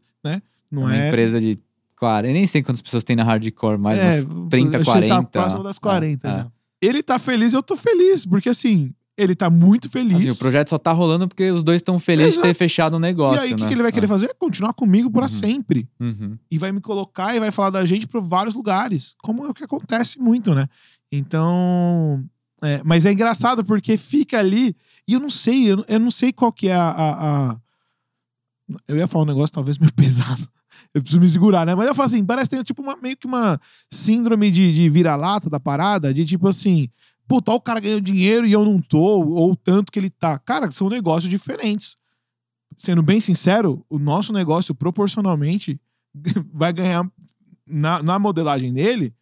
Não 0.70 0.82
uma 0.82 0.96
é. 0.96 1.08
empresa 1.08 1.40
de 1.40 1.58
40. 1.98 2.28
Eu 2.28 2.34
nem 2.34 2.46
sei 2.46 2.62
quantas 2.62 2.82
pessoas 2.82 3.02
tem 3.04 3.16
na 3.16 3.24
hardcore, 3.24 3.78
mas 3.78 3.98
é, 3.98 4.02
umas 4.04 4.48
30, 4.50 4.76
acho 4.76 4.84
que 4.84 4.90
40. 4.90 5.14
Tá 5.14 5.22
próximo 5.24 5.62
das 5.62 5.78
40 5.78 6.28
É, 6.28 6.30
é. 6.30 6.34
já. 6.38 6.52
Ele 6.80 7.02
tá 7.02 7.18
feliz, 7.18 7.52
eu 7.54 7.62
tô 7.62 7.76
feliz, 7.76 8.24
porque 8.24 8.48
assim, 8.50 8.94
ele 9.18 9.34
tá 9.34 9.50
muito 9.50 9.90
feliz. 9.90 10.16
Assim, 10.16 10.30
o 10.30 10.36
projeto 10.36 10.70
só 10.70 10.78
tá 10.78 10.92
rolando 10.92 11.26
porque 11.28 11.50
os 11.50 11.62
dois 11.62 11.76
estão 11.80 11.98
felizes 11.98 12.34
de 12.36 12.40
ter 12.40 12.46
Exato. 12.48 12.58
fechado 12.58 12.94
o 12.94 12.98
e 12.98 13.00
negócio. 13.00 13.42
aí, 13.42 13.52
o 13.52 13.56
que, 13.56 13.62
né? 13.62 13.68
que 13.68 13.74
ele 13.74 13.82
vai 13.82 13.92
querer 13.92 14.06
É. 14.06 14.08
fazer? 14.08 14.34
Continuar 14.38 14.72
comigo 14.72 15.10
pra 15.10 15.22
Uhum. 15.24 15.28
sempre. 15.28 15.88
Uhum. 16.00 16.38
e 16.50 16.56
vai 16.56 16.70
me 16.72 16.80
colocar 16.80 17.34
e 17.34 17.40
vai 17.40 17.50
falar 17.50 17.70
da 17.70 17.84
gente 17.84 18.06
para 18.06 18.20
vários 18.20 18.54
lugares, 18.54 19.14
como 19.22 19.44
é 19.44 19.48
o 19.50 19.54
que 19.54 19.64
acontece 19.64 20.18
muito, 20.20 20.54
né? 20.54 20.66
Então, 21.10 22.24
é, 22.62 22.80
mas 22.84 23.04
é 23.04 23.12
engraçado 23.12 23.64
porque 23.64 23.96
fica 23.96 24.38
ali 24.38 24.76
e 25.06 25.14
eu 25.14 25.20
não 25.20 25.30
sei, 25.30 25.72
eu, 25.72 25.84
eu 25.88 25.98
não 25.98 26.10
sei 26.10 26.32
qual 26.32 26.52
que 26.52 26.68
é 26.68 26.74
a, 26.74 26.88
a- 26.88 27.50
a- 27.52 27.56
eu 28.86 28.96
ia 28.96 29.06
falar 29.06 29.24
um 29.24 29.28
negócio 29.28 29.52
talvez 29.52 29.78
meio 29.78 29.92
pesado. 29.94 30.46
Eu 30.94 31.02
preciso 31.02 31.20
me 31.20 31.28
segurar, 31.28 31.66
né? 31.66 31.74
Mas 31.74 31.86
eu 31.86 31.94
falo 31.94 32.06
assim, 32.06 32.24
parece 32.24 32.48
que 32.48 32.56
tem 32.56 32.64
tipo 32.64 32.80
uma, 32.82 32.96
meio 32.96 33.16
que 33.16 33.26
uma 33.26 33.60
síndrome 33.92 34.50
de, 34.50 34.72
de 34.72 34.88
vira-lata 34.88 35.50
da 35.50 35.60
parada, 35.60 36.14
de 36.14 36.24
tipo 36.24 36.48
assim, 36.48 36.88
puta, 37.28 37.52
o 37.52 37.60
cara 37.60 37.78
ganhando 37.78 38.00
dinheiro 38.00 38.46
e 38.46 38.52
eu 38.52 38.64
não 38.64 38.80
tô, 38.80 39.22
ou 39.22 39.54
tanto 39.54 39.92
que 39.92 39.98
ele 39.98 40.10
tá. 40.10 40.38
Cara, 40.38 40.70
são 40.70 40.88
negócios 40.88 41.28
diferentes. 41.28 41.96
Sendo 42.76 43.02
bem 43.02 43.20
sincero, 43.20 43.84
o 43.88 43.98
nosso 43.98 44.32
negócio 44.32 44.74
proporcionalmente 44.74 45.80
vai 46.52 46.72
ganhar 46.72 47.08
na, 47.66 48.02
na 48.02 48.18
modelagem 48.18 48.72
dele 48.72 49.14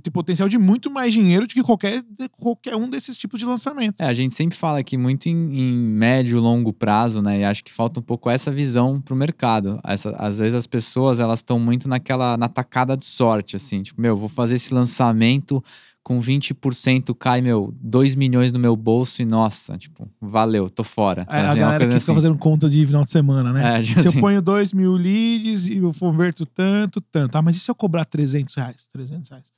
tem 0.00 0.12
potencial 0.12 0.48
de 0.48 0.58
muito 0.58 0.90
mais 0.90 1.12
dinheiro 1.12 1.46
do 1.46 1.52
que 1.52 1.62
qualquer, 1.62 2.02
qualquer 2.32 2.76
um 2.76 2.88
desses 2.88 3.16
tipos 3.16 3.38
de 3.38 3.44
lançamento. 3.44 4.00
É, 4.00 4.06
a 4.06 4.14
gente 4.14 4.34
sempre 4.34 4.56
fala 4.56 4.78
aqui 4.78 4.96
muito 4.96 5.28
em, 5.28 5.32
em 5.32 5.72
médio 5.76 6.40
longo 6.40 6.72
prazo, 6.72 7.20
né? 7.20 7.40
E 7.40 7.44
acho 7.44 7.62
que 7.62 7.72
falta 7.72 8.00
um 8.00 8.02
pouco 8.02 8.30
essa 8.30 8.50
visão 8.50 9.00
pro 9.00 9.14
mercado. 9.14 9.78
Essa, 9.84 10.10
às 10.16 10.38
vezes 10.38 10.54
as 10.54 10.66
pessoas, 10.66 11.20
elas 11.20 11.40
estão 11.40 11.58
muito 11.58 11.88
naquela, 11.88 12.36
na 12.36 12.48
tacada 12.48 12.96
de 12.96 13.04
sorte, 13.04 13.56
assim. 13.56 13.82
Tipo, 13.82 14.00
meu, 14.00 14.16
vou 14.16 14.28
fazer 14.28 14.54
esse 14.54 14.72
lançamento 14.72 15.62
com 16.02 16.20
20% 16.20 17.14
cai, 17.14 17.40
meu, 17.40 17.72
2 17.80 18.14
milhões 18.14 18.52
no 18.52 18.58
meu 18.58 18.74
bolso 18.74 19.22
e, 19.22 19.24
nossa, 19.24 19.78
tipo, 19.78 20.08
valeu, 20.20 20.68
tô 20.68 20.82
fora. 20.82 21.22
É, 21.28 21.36
a 21.36 21.38
Assim, 21.38 21.46
uma 21.48 21.54
galera 21.56 21.84
que 21.84 21.90
coisa 21.90 22.00
fica 22.00 22.12
assim. 22.12 22.14
fazendo 22.14 22.38
conta 22.38 22.68
de 22.68 22.84
final 22.84 23.04
de 23.04 23.10
semana, 23.10 23.52
né? 23.52 23.78
É, 23.78 23.82
se 23.82 23.94
eu 23.94 24.08
assim, 24.10 24.20
ponho 24.20 24.42
2 24.42 24.72
mil 24.72 24.92
leads 24.94 25.66
e 25.66 25.76
eu 25.78 25.92
converto 25.98 26.44
tanto, 26.44 27.00
tanto. 27.00 27.36
Ah, 27.36 27.42
mas 27.42 27.56
e 27.56 27.60
se 27.60 27.70
eu 27.70 27.74
cobrar 27.74 28.04
300 28.04 28.54
reais? 28.54 28.88
300 28.92 29.30
reais. 29.30 29.52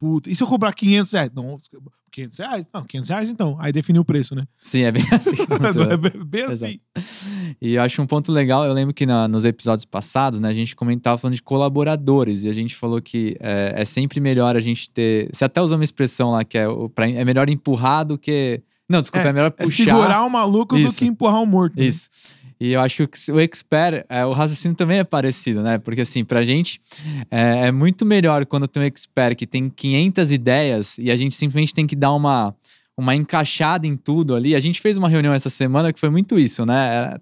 Puta, 0.00 0.30
e 0.30 0.34
se 0.34 0.42
eu 0.42 0.46
cobrar 0.46 0.72
500 0.72 1.12
reais? 1.12 1.30
Não, 1.34 1.60
500 2.10 2.38
reais? 2.38 2.64
Não, 2.74 2.82
500 2.84 3.08
reais 3.10 3.28
então. 3.30 3.56
Aí 3.60 3.70
definiu 3.70 4.00
o 4.02 4.04
preço, 4.04 4.34
né? 4.34 4.44
Sim, 4.62 4.80
é 4.84 4.90
bem 4.92 5.04
assim. 5.12 5.36
é 5.92 5.96
bem- 6.24 6.40
Exato. 6.42 6.52
assim. 6.64 6.80
E 7.60 7.74
eu 7.74 7.82
acho 7.82 8.00
um 8.00 8.06
ponto 8.06 8.32
legal, 8.32 8.64
eu 8.64 8.72
lembro 8.72 8.94
que 8.94 9.04
na- 9.04 9.28
nos 9.28 9.44
episódios 9.44 9.84
passados, 9.84 10.40
né, 10.40 10.48
a 10.48 10.52
gente 10.54 10.74
comentava 10.74 11.18
falando 11.18 11.34
de 11.36 11.42
colaboradores, 11.42 12.42
e 12.44 12.48
a 12.48 12.52
gente 12.52 12.74
falou 12.74 13.00
que 13.00 13.36
é, 13.40 13.74
é 13.76 13.84
sempre 13.84 14.20
melhor 14.20 14.56
a 14.56 14.60
gente 14.60 14.88
ter. 14.90 15.28
Você 15.32 15.44
até 15.44 15.60
usou 15.60 15.76
uma 15.76 15.84
expressão 15.84 16.30
lá 16.30 16.44
que 16.44 16.56
é, 16.58 16.66
pra- 16.94 17.08
é 17.08 17.24
melhor 17.24 17.48
empurrar 17.50 18.04
do 18.06 18.16
que. 18.18 18.62
Não, 18.88 19.00
desculpa, 19.00 19.28
é, 19.28 19.32
melhor 19.32 19.54
É 19.56 19.64
puxar. 19.64 19.84
segurar 19.84 20.24
o 20.24 20.28
maluco 20.30 20.74
do 20.74 20.80
Isso. 20.80 20.98
que 20.98 21.04
empurrar 21.04 21.40
o 21.40 21.46
morto. 21.46 21.78
né? 21.78 21.84
Isso. 21.84 22.08
E 22.60 22.72
eu 22.72 22.80
acho 22.80 22.96
que 22.96 23.02
o 23.02 23.08
ex- 23.10 23.28
o 23.28 23.40
expert, 23.40 24.04
é, 24.08 24.24
o 24.26 24.32
raciocínio 24.32 24.76
também 24.76 24.98
é 24.98 25.04
parecido, 25.04 25.62
né? 25.62 25.78
Porque 25.78 26.02
assim, 26.02 26.24
pra 26.24 26.42
gente 26.44 26.80
é, 27.30 27.68
é 27.68 27.72
muito 27.72 28.04
melhor 28.04 28.44
quando 28.44 28.68
tem 28.68 28.82
um 28.82 28.86
expert 28.86 29.34
que 29.36 29.46
tem 29.46 29.70
500 29.70 30.30
ideias 30.30 30.98
e 30.98 31.10
a 31.10 31.16
gente 31.16 31.34
simplesmente 31.34 31.72
tem 31.72 31.86
que 31.86 31.96
dar 31.96 32.12
uma, 32.12 32.54
uma 32.96 33.14
encaixada 33.14 33.86
em 33.86 33.96
tudo 33.96 34.34
ali. 34.34 34.54
A 34.54 34.60
gente 34.60 34.80
fez 34.80 34.96
uma 34.98 35.08
reunião 35.08 35.32
essa 35.32 35.48
semana 35.48 35.90
que 35.92 35.98
foi 35.98 36.10
muito 36.10 36.38
isso, 36.38 36.66
né? 36.66 36.94
Era- 36.94 37.20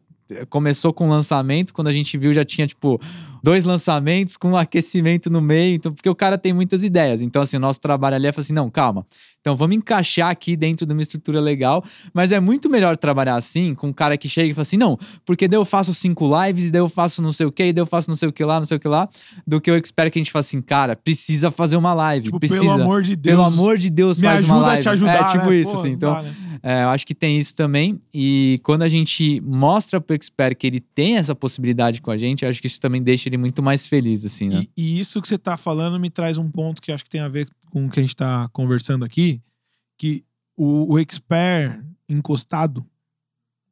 Começou 0.50 0.92
com 0.92 1.06
o 1.06 1.08
lançamento, 1.10 1.72
quando 1.72 1.88
a 1.88 1.92
gente 1.92 2.18
viu 2.18 2.34
já 2.34 2.44
tinha, 2.44 2.66
tipo, 2.66 3.00
dois 3.42 3.64
lançamentos 3.64 4.36
com 4.36 4.50
um 4.50 4.56
aquecimento 4.56 5.30
no 5.30 5.40
meio, 5.40 5.76
então, 5.76 5.92
porque 5.92 6.08
o 6.08 6.14
cara 6.14 6.38
tem 6.38 6.52
muitas 6.52 6.82
ideias. 6.82 7.22
Então, 7.22 7.42
assim, 7.42 7.56
o 7.56 7.60
nosso 7.60 7.80
trabalho 7.80 8.16
ali 8.16 8.26
é 8.26 8.32
falar 8.32 8.42
assim: 8.42 8.52
não, 8.52 8.70
calma. 8.70 9.04
Então, 9.40 9.54
vamos 9.54 9.76
encaixar 9.76 10.30
aqui 10.30 10.56
dentro 10.56 10.84
de 10.84 10.92
uma 10.92 11.00
estrutura 11.00 11.40
legal, 11.40 11.82
mas 12.12 12.32
é 12.32 12.40
muito 12.40 12.68
melhor 12.68 12.96
trabalhar 12.96 13.36
assim, 13.36 13.74
com 13.74 13.88
um 13.88 13.92
cara 13.92 14.16
que 14.16 14.28
chega 14.28 14.50
e 14.50 14.54
fala 14.54 14.62
assim: 14.62 14.76
não, 14.76 14.98
porque 15.24 15.48
daí 15.48 15.58
eu 15.58 15.64
faço 15.64 15.94
cinco 15.94 16.28
lives, 16.44 16.70
daí 16.70 16.80
eu 16.80 16.88
faço 16.88 17.22
não 17.22 17.32
sei 17.32 17.46
o 17.46 17.52
que, 17.52 17.64
e 17.64 17.72
daí 17.72 17.82
eu 17.82 17.86
faço 17.86 18.08
não 18.10 18.16
sei 18.16 18.28
o 18.28 18.32
que 18.32 18.44
lá, 18.44 18.58
não 18.58 18.66
sei 18.66 18.76
o 18.76 18.80
que 18.80 18.88
lá, 18.88 19.08
do 19.46 19.60
que 19.60 19.70
eu 19.70 19.76
espero 19.76 20.10
que 20.10 20.18
a 20.18 20.22
gente 20.22 20.32
fala 20.32 20.40
assim, 20.40 20.60
cara, 20.60 20.96
precisa 20.96 21.50
fazer 21.50 21.76
uma 21.76 21.94
live. 21.94 22.26
Tipo, 22.26 22.40
precisa. 22.40 22.60
pelo 22.60 22.72
amor 22.72 23.02
de 23.02 23.16
Deus. 23.16 23.36
Pelo 23.36 23.46
amor 23.46 23.78
de 23.78 23.90
Deus, 23.90 24.18
me 24.18 24.26
faz 24.26 24.38
ajuda 24.38 24.52
uma 24.52 24.62
live. 24.62 24.78
a 24.78 24.82
te 24.82 24.88
ajudar. 24.88 25.14
É 25.14 25.24
tipo 25.24 25.50
né? 25.50 25.56
isso, 25.56 25.72
Pô, 25.72 25.78
assim. 25.78 25.90
Então, 25.90 26.12
dá, 26.12 26.22
né? 26.22 26.34
É, 26.62 26.84
eu 26.84 26.88
acho 26.88 27.06
que 27.06 27.14
tem 27.14 27.38
isso 27.38 27.54
também. 27.54 27.98
E 28.12 28.60
quando 28.62 28.82
a 28.82 28.88
gente 28.88 29.40
mostra 29.40 30.00
pro 30.00 30.14
expert 30.14 30.56
que 30.56 30.66
ele 30.66 30.80
tem 30.80 31.16
essa 31.16 31.34
possibilidade 31.34 32.00
com 32.00 32.10
a 32.10 32.16
gente, 32.16 32.44
eu 32.44 32.48
acho 32.48 32.60
que 32.60 32.66
isso 32.66 32.80
também 32.80 33.02
deixa 33.02 33.28
ele 33.28 33.36
muito 33.36 33.62
mais 33.62 33.86
feliz, 33.86 34.24
assim, 34.24 34.48
né? 34.48 34.66
E, 34.76 34.96
e 34.96 35.00
isso 35.00 35.20
que 35.20 35.28
você 35.28 35.38
tá 35.38 35.56
falando 35.56 35.98
me 35.98 36.10
traz 36.10 36.38
um 36.38 36.50
ponto 36.50 36.82
que 36.82 36.92
acho 36.92 37.04
que 37.04 37.10
tem 37.10 37.20
a 37.20 37.28
ver 37.28 37.48
com 37.70 37.86
o 37.86 37.90
que 37.90 38.00
a 38.00 38.02
gente 38.02 38.16
tá 38.16 38.48
conversando 38.52 39.04
aqui, 39.04 39.40
que 39.96 40.24
o, 40.56 40.94
o 40.94 40.98
expert 40.98 41.84
encostado 42.08 42.84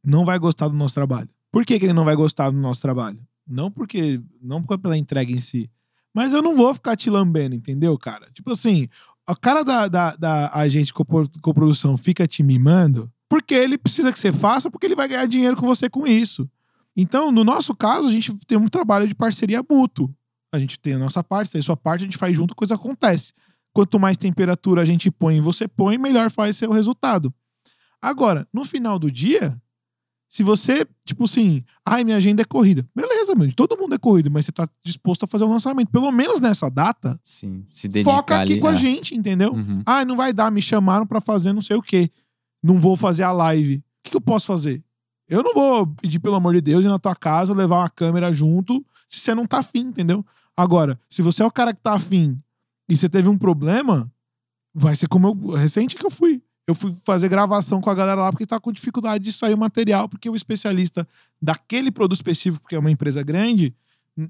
não 0.04 0.24
vai 0.24 0.38
gostar 0.38 0.68
do 0.68 0.74
nosso 0.74 0.94
trabalho. 0.94 1.28
Por 1.50 1.64
que, 1.64 1.78
que 1.78 1.86
ele 1.86 1.92
não 1.92 2.04
vai 2.04 2.14
gostar 2.14 2.50
do 2.50 2.58
nosso 2.58 2.80
trabalho? 2.82 3.18
Não 3.46 3.70
porque 3.70 4.20
não 4.40 4.62
pela 4.62 4.96
entrega 4.96 5.32
em 5.32 5.40
si, 5.40 5.70
mas 6.14 6.32
eu 6.32 6.42
não 6.42 6.56
vou 6.56 6.72
ficar 6.72 6.96
te 6.96 7.10
lambendo, 7.10 7.54
entendeu, 7.54 7.96
cara? 7.98 8.26
Tipo 8.32 8.52
assim, 8.52 8.88
o 9.28 9.36
cara 9.36 9.62
da, 9.64 9.88
da, 9.88 10.16
da 10.16 10.50
agente 10.54 10.86
de 10.86 10.94
copro- 10.94 11.28
coprodução 11.42 11.96
fica 11.96 12.26
te 12.26 12.42
mimando 12.42 13.10
porque 13.28 13.54
ele 13.54 13.76
precisa 13.76 14.12
que 14.12 14.18
você 14.18 14.32
faça, 14.32 14.70
porque 14.70 14.86
ele 14.86 14.94
vai 14.94 15.08
ganhar 15.08 15.26
dinheiro 15.26 15.56
com 15.56 15.66
você 15.66 15.90
com 15.90 16.06
isso. 16.06 16.48
Então, 16.96 17.30
no 17.32 17.44
nosso 17.44 17.74
caso, 17.74 18.08
a 18.08 18.12
gente 18.12 18.32
tem 18.46 18.56
um 18.56 18.68
trabalho 18.68 19.06
de 19.06 19.14
parceria 19.14 19.64
mútuo. 19.68 20.14
A 20.52 20.58
gente 20.58 20.78
tem 20.78 20.94
a 20.94 20.98
nossa 20.98 21.22
parte, 21.22 21.50
tem 21.50 21.58
a 21.58 21.62
sua 21.62 21.76
parte, 21.76 22.02
a 22.02 22.04
gente 22.04 22.16
faz 22.16 22.34
junto, 22.36 22.54
coisa 22.54 22.74
acontece. 22.74 23.32
Quanto 23.72 23.98
mais 23.98 24.16
temperatura 24.16 24.80
a 24.80 24.84
gente 24.84 25.10
põe 25.10 25.36
e 25.36 25.40
você 25.40 25.68
põe, 25.68 25.98
melhor 25.98 26.30
ser 26.54 26.68
o 26.68 26.72
resultado. 26.72 27.34
Agora, 28.00 28.46
no 28.52 28.64
final 28.64 28.98
do 28.98 29.10
dia, 29.10 29.60
se 30.28 30.42
você, 30.42 30.86
tipo 31.04 31.24
assim, 31.24 31.62
ai, 31.84 32.02
minha 32.02 32.16
agenda 32.16 32.42
é 32.42 32.44
corrida. 32.44 32.86
Beleza, 32.94 33.34
meu, 33.34 33.52
todo 33.54 33.76
mundo 33.76 33.94
é 33.94 33.98
corrido, 33.98 34.30
mas 34.30 34.44
você 34.44 34.52
tá 34.52 34.68
disposto 34.84 35.24
a 35.24 35.26
fazer 35.26 35.44
o 35.44 35.48
lançamento. 35.48 35.88
Pelo 35.88 36.10
menos 36.10 36.40
nessa 36.40 36.68
data, 36.68 37.18
Sim, 37.22 37.64
se 37.70 37.88
dedicar 37.88 38.16
foca 38.16 38.40
aqui 38.42 38.54
ali. 38.54 38.60
com 38.60 38.66
a 38.66 38.72
é. 38.72 38.76
gente, 38.76 39.14
entendeu? 39.14 39.52
Uhum. 39.52 39.82
Ah, 39.86 40.04
não 40.04 40.16
vai 40.16 40.32
dar, 40.32 40.50
me 40.50 40.60
chamaram 40.60 41.06
pra 41.06 41.20
fazer 41.20 41.52
não 41.52 41.62
sei 41.62 41.76
o 41.76 41.82
quê. 41.82 42.10
Não 42.62 42.80
vou 42.80 42.96
fazer 42.96 43.22
a 43.22 43.32
live. 43.32 43.76
O 43.76 43.82
que, 44.02 44.10
que 44.10 44.16
eu 44.16 44.20
posso 44.20 44.46
fazer? 44.46 44.82
Eu 45.28 45.42
não 45.42 45.54
vou 45.54 45.86
pedir, 45.86 46.18
pelo 46.18 46.34
amor 46.36 46.54
de 46.54 46.60
Deus, 46.60 46.84
ir 46.84 46.88
na 46.88 46.98
tua 46.98 47.14
casa, 47.14 47.54
levar 47.54 47.78
uma 47.78 47.90
câmera 47.90 48.32
junto, 48.32 48.84
se 49.08 49.20
você 49.20 49.34
não 49.34 49.46
tá 49.46 49.58
afim, 49.58 49.80
entendeu? 49.80 50.24
Agora, 50.56 50.98
se 51.08 51.22
você 51.22 51.42
é 51.42 51.46
o 51.46 51.50
cara 51.50 51.74
que 51.74 51.80
tá 51.80 51.94
afim 51.94 52.40
e 52.88 52.96
você 52.96 53.08
teve 53.08 53.28
um 53.28 53.36
problema, 53.36 54.10
vai 54.74 54.94
ser 54.96 55.08
como 55.08 55.28
eu. 55.28 55.50
Recente 55.54 55.96
que 55.96 56.04
eu 56.04 56.10
fui. 56.10 56.42
Eu 56.66 56.74
fui 56.74 56.94
fazer 57.04 57.28
gravação 57.28 57.80
com 57.80 57.88
a 57.90 57.94
galera 57.94 58.20
lá 58.22 58.30
porque 58.32 58.46
tá 58.46 58.58
com 58.58 58.72
dificuldade 58.72 59.22
de 59.22 59.32
sair 59.32 59.54
o 59.54 59.58
material, 59.58 60.08
porque 60.08 60.28
o 60.28 60.34
especialista 60.34 61.06
daquele 61.40 61.90
produto 61.92 62.16
específico, 62.18 62.62
porque 62.62 62.74
é 62.74 62.78
uma 62.78 62.90
empresa 62.90 63.22
grande, 63.22 63.74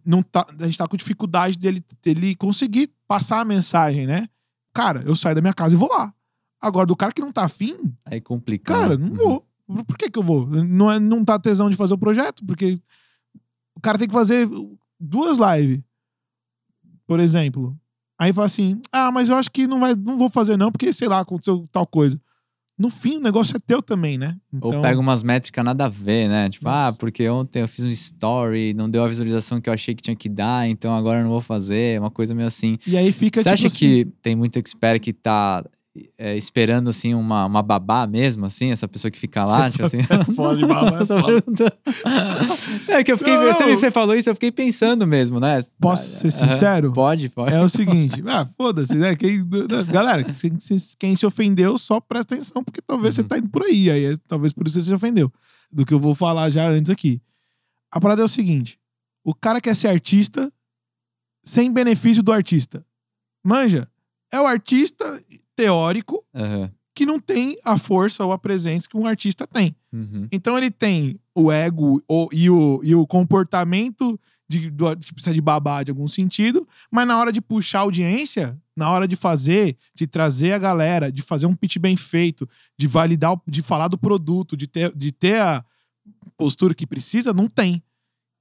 não 0.04 0.22
tá, 0.22 0.46
a 0.60 0.64
gente 0.66 0.76
tá 0.76 0.86
com 0.86 0.96
dificuldade 0.96 1.56
dele, 1.56 1.82
dele 2.02 2.34
conseguir 2.34 2.90
passar 3.08 3.40
a 3.40 3.44
mensagem, 3.44 4.06
né? 4.06 4.28
Cara, 4.74 5.02
eu 5.06 5.16
saio 5.16 5.34
da 5.34 5.40
minha 5.40 5.54
casa 5.54 5.74
e 5.74 5.78
vou 5.78 5.88
lá. 5.88 6.12
Agora, 6.60 6.86
do 6.86 6.96
cara 6.96 7.12
que 7.12 7.22
não 7.22 7.32
tá 7.32 7.44
afim, 7.44 7.74
Aí 8.04 8.20
complica. 8.20 8.74
cara, 8.74 8.98
né? 8.98 9.04
não 9.08 9.12
Uhum. 9.12 9.42
vou. 9.68 9.84
Por 9.84 9.96
que 9.96 10.10
que 10.10 10.18
eu 10.18 10.22
vou? 10.22 10.46
Não, 10.46 10.90
é, 10.92 10.98
não 11.00 11.24
tá 11.24 11.38
tesão 11.38 11.70
de 11.70 11.76
fazer 11.76 11.94
o 11.94 11.98
projeto? 11.98 12.44
Porque 12.44 12.78
o 13.74 13.80
cara 13.80 13.98
tem 13.98 14.06
que 14.08 14.14
fazer 14.14 14.48
duas 15.00 15.38
lives, 15.38 15.80
por 17.06 17.18
exemplo. 17.20 17.76
Aí 18.18 18.32
fala 18.32 18.46
assim, 18.46 18.80
ah, 18.92 19.10
mas 19.10 19.28
eu 19.28 19.36
acho 19.36 19.50
que 19.50 19.66
não, 19.66 19.80
vai, 19.80 19.94
não 19.94 20.16
vou 20.18 20.30
fazer 20.30 20.56
não, 20.56 20.70
porque, 20.72 20.92
sei 20.92 21.08
lá, 21.08 21.20
aconteceu 21.20 21.64
tal 21.70 21.86
coisa. 21.86 22.20
No 22.78 22.90
fim, 22.90 23.16
o 23.16 23.20
negócio 23.20 23.56
é 23.56 23.58
teu 23.58 23.80
também, 23.80 24.18
né? 24.18 24.36
Ou 24.60 24.82
pega 24.82 25.00
umas 25.00 25.22
métricas 25.22 25.64
nada 25.64 25.86
a 25.86 25.88
ver, 25.88 26.28
né? 26.28 26.48
Tipo, 26.50 26.66
Nossa. 26.66 26.88
ah, 26.88 26.92
porque 26.92 27.26
ontem 27.26 27.62
eu 27.62 27.68
fiz 27.68 27.84
um 27.84 27.88
story, 27.88 28.74
não 28.74 28.88
deu 28.88 29.02
a 29.02 29.08
visualização 29.08 29.60
que 29.60 29.70
eu 29.70 29.72
achei 29.72 29.94
que 29.94 30.02
tinha 30.02 30.14
que 30.16 30.28
dar, 30.28 30.68
então 30.68 30.94
agora 30.94 31.20
eu 31.20 31.24
não 31.24 31.30
vou 31.30 31.40
fazer. 31.40 31.98
Uma 31.98 32.10
coisa 32.10 32.34
meio 32.34 32.46
assim. 32.46 32.76
E 32.86 32.96
aí 32.96 33.12
fica, 33.12 33.40
Você 33.40 33.44
tipo 33.44 33.54
acha 33.54 33.66
assim, 33.68 33.78
que 33.78 34.04
tem 34.20 34.36
muito 34.36 34.58
expert 34.58 35.00
que 35.00 35.12
tá 35.12 35.64
é, 36.18 36.36
esperando, 36.36 36.90
assim, 36.90 37.14
uma, 37.14 37.44
uma 37.46 37.62
babá 37.62 38.06
mesmo, 38.06 38.46
assim? 38.46 38.70
Essa 38.72 38.86
pessoa 38.88 39.10
que 39.10 39.18
fica 39.18 39.44
lá, 39.44 39.70
Você 39.70 39.72
tipo 39.72 39.86
assim... 39.86 39.98
você 40.04 40.12
é 40.14 40.24
foda 40.34 40.56
de 40.56 40.66
babá, 40.66 40.98
é 41.00 41.06
foda. 41.06 41.78
É 42.88 43.04
que 43.04 43.12
eu 43.12 43.18
fiquei... 43.18 43.34
Não, 43.34 43.52
Você 43.52 43.86
me 43.86 43.90
falou 43.90 44.14
isso, 44.14 44.28
eu 44.30 44.34
fiquei 44.34 44.50
pensando 44.52 45.06
mesmo, 45.06 45.38
né? 45.40 45.58
Posso 45.80 46.08
ser 46.08 46.28
Aham. 46.42 46.50
sincero? 46.50 46.92
Pode, 46.92 47.28
pode. 47.28 47.54
É 47.54 47.60
o 47.60 47.68
seguinte, 47.68 48.22
ah, 48.26 48.48
foda-se, 48.56 48.94
né? 48.94 49.14
Quem, 49.16 49.42
galera, 49.92 50.22
quem, 50.24 50.56
quem 50.98 51.16
se 51.16 51.26
ofendeu, 51.26 51.76
só 51.78 52.00
presta 52.00 52.34
atenção, 52.34 52.62
porque 52.64 52.80
talvez 52.80 53.14
você 53.14 53.22
Uhum. 53.22 53.28
tá 53.28 53.38
indo 53.38 53.48
por 53.48 53.62
aí. 53.62 53.90
Aí 53.90 54.04
é- 54.04 54.16
talvez 54.28 54.52
por 54.52 54.66
isso 54.66 54.80
você 54.80 54.88
se 54.88 54.94
ofendeu. 54.94 55.32
Do 55.70 55.84
que 55.84 55.92
eu 55.92 56.00
vou 56.00 56.14
falar 56.14 56.48
já 56.50 56.68
antes 56.68 56.90
aqui. 56.90 57.20
A 57.90 58.00
parada 58.00 58.22
é 58.22 58.24
o 58.24 58.28
seguinte: 58.28 58.78
o 59.24 59.34
cara 59.34 59.60
quer 59.60 59.74
ser 59.74 59.88
artista 59.88 60.52
sem 61.44 61.72
benefício 61.72 62.22
do 62.22 62.32
artista. 62.32 62.84
Manja, 63.44 63.88
é 64.32 64.40
o 64.40 64.46
artista 64.46 65.04
teórico 65.56 66.22
Aham. 66.34 66.70
que 66.94 67.04
não 67.06 67.18
tem 67.18 67.58
a 67.64 67.76
força 67.78 68.24
ou 68.24 68.32
a 68.32 68.38
presença 68.38 68.88
que 68.88 68.96
um 68.96 69.06
artista 69.06 69.46
tem. 69.46 69.74
Uhum. 69.92 70.28
Então 70.30 70.56
ele 70.56 70.70
tem 70.70 71.18
o 71.34 71.50
ego 71.50 72.00
o- 72.08 72.28
e, 72.32 72.48
o, 72.50 72.80
e 72.84 72.94
o 72.94 73.06
comportamento 73.06 74.18
de, 74.48 74.70
do- 74.70 74.96
que 74.96 75.12
precisa 75.12 75.34
de 75.34 75.40
babá 75.40 75.82
de 75.82 75.90
algum 75.90 76.06
sentido, 76.06 76.66
mas 76.90 77.06
na 77.08 77.18
hora 77.18 77.32
de 77.32 77.40
puxar 77.40 77.80
a 77.80 77.82
audiência, 77.82 78.56
na 78.76 78.88
hora 78.90 79.08
de 79.08 79.16
fazer, 79.16 79.76
de 79.94 80.06
trazer 80.06 80.52
a 80.52 80.58
galera, 80.58 81.10
de 81.10 81.20
fazer 81.22 81.46
um 81.46 81.54
pitch 81.56 81.78
bem 81.78 81.96
feito, 81.96 82.48
de 82.78 82.86
validar, 82.86 83.36
de 83.48 83.60
falar 83.62 83.88
do 83.88 83.98
produto, 83.98 84.56
de 84.56 84.66
ter, 84.66 84.94
de 84.94 85.10
ter 85.10 85.40
a 85.40 85.64
postura 86.36 86.74
que 86.74 86.86
precisa, 86.86 87.32
não 87.32 87.48
tem. 87.48 87.82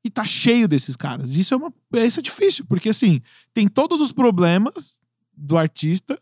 E 0.04 0.10
tá 0.10 0.24
cheio 0.26 0.68
desses 0.68 0.96
caras. 0.96 1.36
Isso 1.36 1.54
é, 1.56 1.58
uma, 1.58 1.74
isso 1.96 2.20
é 2.20 2.22
difícil, 2.24 2.66
porque 2.68 2.90
assim, 2.90 3.20
tem 3.54 3.68
todos 3.68 4.00
os 4.00 4.12
problemas 4.12 5.00
do 5.36 5.58
artista 5.58 6.20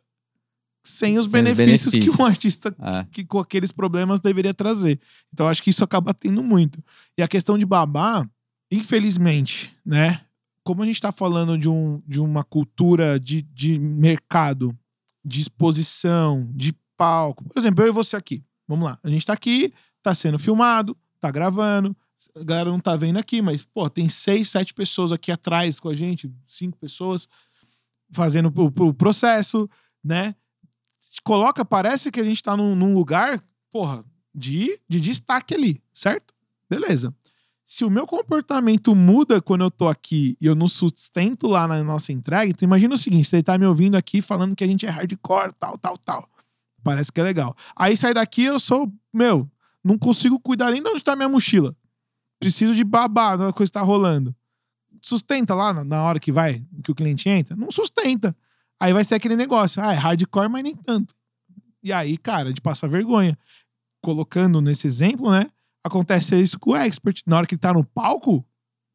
sem 0.83 1.17
os 1.17 1.25
Sem 1.31 1.41
os 1.41 1.53
benefícios, 1.53 1.91
que 1.91 1.99
benefícios. 1.99 2.19
um 2.19 2.25
artista 2.25 2.75
É. 2.79 3.05
que 3.11 3.23
com 3.25 3.39
aqueles 3.39 3.71
problemas 3.71 4.19
deveria 4.19 4.53
trazer. 4.53 4.99
Então 5.33 5.47
acho 5.47 5.63
que 5.63 5.69
isso 5.69 5.83
acaba 5.83 6.13
tendo 6.13 6.43
muito. 6.43 6.83
E 7.17 7.21
a 7.23 7.27
questão 7.27 7.57
de 7.57 7.65
babá, 7.65 8.27
infelizmente, 8.71 9.75
né? 9.85 10.21
Como 10.63 10.81
a 10.81 10.85
gente 10.85 10.95
está 10.95 11.11
falando 11.11 11.57
de, 11.57 11.67
um, 11.69 12.01
de 12.07 12.19
uma 12.21 12.43
cultura 12.43 13.19
de, 13.19 13.41
de 13.41 13.77
mercado, 13.79 14.77
de 15.23 15.41
exposição, 15.41 16.49
de 16.53 16.73
palco. 16.97 17.43
Por 17.45 17.59
exemplo, 17.59 17.83
eu 17.83 17.89
e 17.89 17.91
você 17.91 18.15
aqui. 18.15 18.43
Vamos 18.67 18.85
lá. 18.85 18.97
A 19.03 19.09
gente 19.09 19.25
tá 19.25 19.33
aqui, 19.33 19.73
tá 20.01 20.13
sendo 20.15 20.39
filmado, 20.39 20.95
tá 21.19 21.29
gravando. 21.31 21.95
A 22.35 22.43
galera 22.43 22.69
não 22.71 22.79
tá 22.79 22.95
vendo 22.95 23.17
aqui, 23.19 23.41
mas, 23.41 23.65
pô, 23.65 23.89
tem 23.89 24.07
seis, 24.09 24.49
sete 24.49 24.73
pessoas 24.73 25.11
aqui 25.11 25.31
atrás 25.31 25.79
com 25.79 25.89
a 25.89 25.93
gente, 25.93 26.31
cinco 26.47 26.77
pessoas 26.77 27.27
fazendo 28.11 28.51
o, 28.55 28.85
o 28.87 28.93
processo, 28.93 29.69
né? 30.03 30.33
Coloca, 31.21 31.63
parece 31.63 32.09
que 32.09 32.19
a 32.19 32.23
gente 32.23 32.41
tá 32.41 32.55
num, 32.57 32.75
num 32.75 32.93
lugar, 32.93 33.41
porra, 33.71 34.03
de, 34.33 34.79
de 34.89 34.99
destaque 34.99 35.53
ali, 35.53 35.81
certo? 35.93 36.33
Beleza. 36.69 37.13
Se 37.65 37.85
o 37.85 37.89
meu 37.89 38.05
comportamento 38.05 38.93
muda 38.93 39.41
quando 39.41 39.63
eu 39.63 39.71
tô 39.71 39.87
aqui 39.87 40.37
e 40.39 40.45
eu 40.45 40.55
não 40.55 40.67
sustento 40.67 41.47
lá 41.47 41.67
na 41.67 41.83
nossa 41.83 42.11
entrega, 42.11 42.49
então 42.49 42.65
imagina 42.65 42.93
o 42.93 42.97
seguinte: 42.97 43.27
você 43.27 43.41
tá 43.41 43.57
me 43.57 43.65
ouvindo 43.65 43.95
aqui 43.95 44.21
falando 44.21 44.55
que 44.55 44.63
a 44.63 44.67
gente 44.67 44.85
é 44.85 44.89
hardcore, 44.89 45.53
tal, 45.57 45.77
tal, 45.77 45.97
tal. 45.97 46.29
Parece 46.83 47.11
que 47.11 47.21
é 47.21 47.23
legal. 47.23 47.55
Aí 47.75 47.95
sai 47.95 48.13
daqui, 48.13 48.43
eu 48.43 48.59
sou, 48.59 48.91
meu, 49.13 49.49
não 49.83 49.97
consigo 49.97 50.39
cuidar 50.39 50.71
nem 50.71 50.83
de 50.83 50.89
onde 50.89 51.03
tá 51.03 51.15
minha 51.15 51.29
mochila. 51.29 51.75
Preciso 52.39 52.75
de 52.75 52.83
babá 52.83 53.37
na 53.37 53.53
coisa 53.53 53.71
tá 53.71 53.81
rolando. 53.81 54.35
Sustenta 55.01 55.53
lá 55.53 55.83
na 55.83 56.03
hora 56.03 56.19
que 56.19 56.31
vai, 56.31 56.63
que 56.83 56.91
o 56.91 56.95
cliente 56.95 57.29
entra? 57.29 57.55
Não 57.55 57.71
sustenta. 57.71 58.35
Aí 58.81 58.93
vai 58.93 59.03
ser 59.03 59.15
aquele 59.15 59.35
negócio, 59.35 59.81
ah, 59.81 59.93
é 59.93 59.95
hardcore, 59.95 60.49
mas 60.49 60.63
nem 60.63 60.75
tanto. 60.75 61.13
E 61.81 61.91
aí, 61.91 62.17
cara, 62.17 62.53
de 62.53 62.61
passar 62.61 62.87
vergonha. 62.87 63.37
Colocando 64.01 64.61
nesse 64.61 64.87
exemplo, 64.87 65.31
né? 65.31 65.47
Acontece 65.83 66.39
isso 66.39 66.59
com 66.59 66.71
o 66.71 66.75
expert. 66.75 67.21
Na 67.25 67.37
hora 67.37 67.47
que 67.47 67.55
ele 67.55 67.59
tá 67.59 67.73
no 67.73 67.83
palco, 67.83 68.45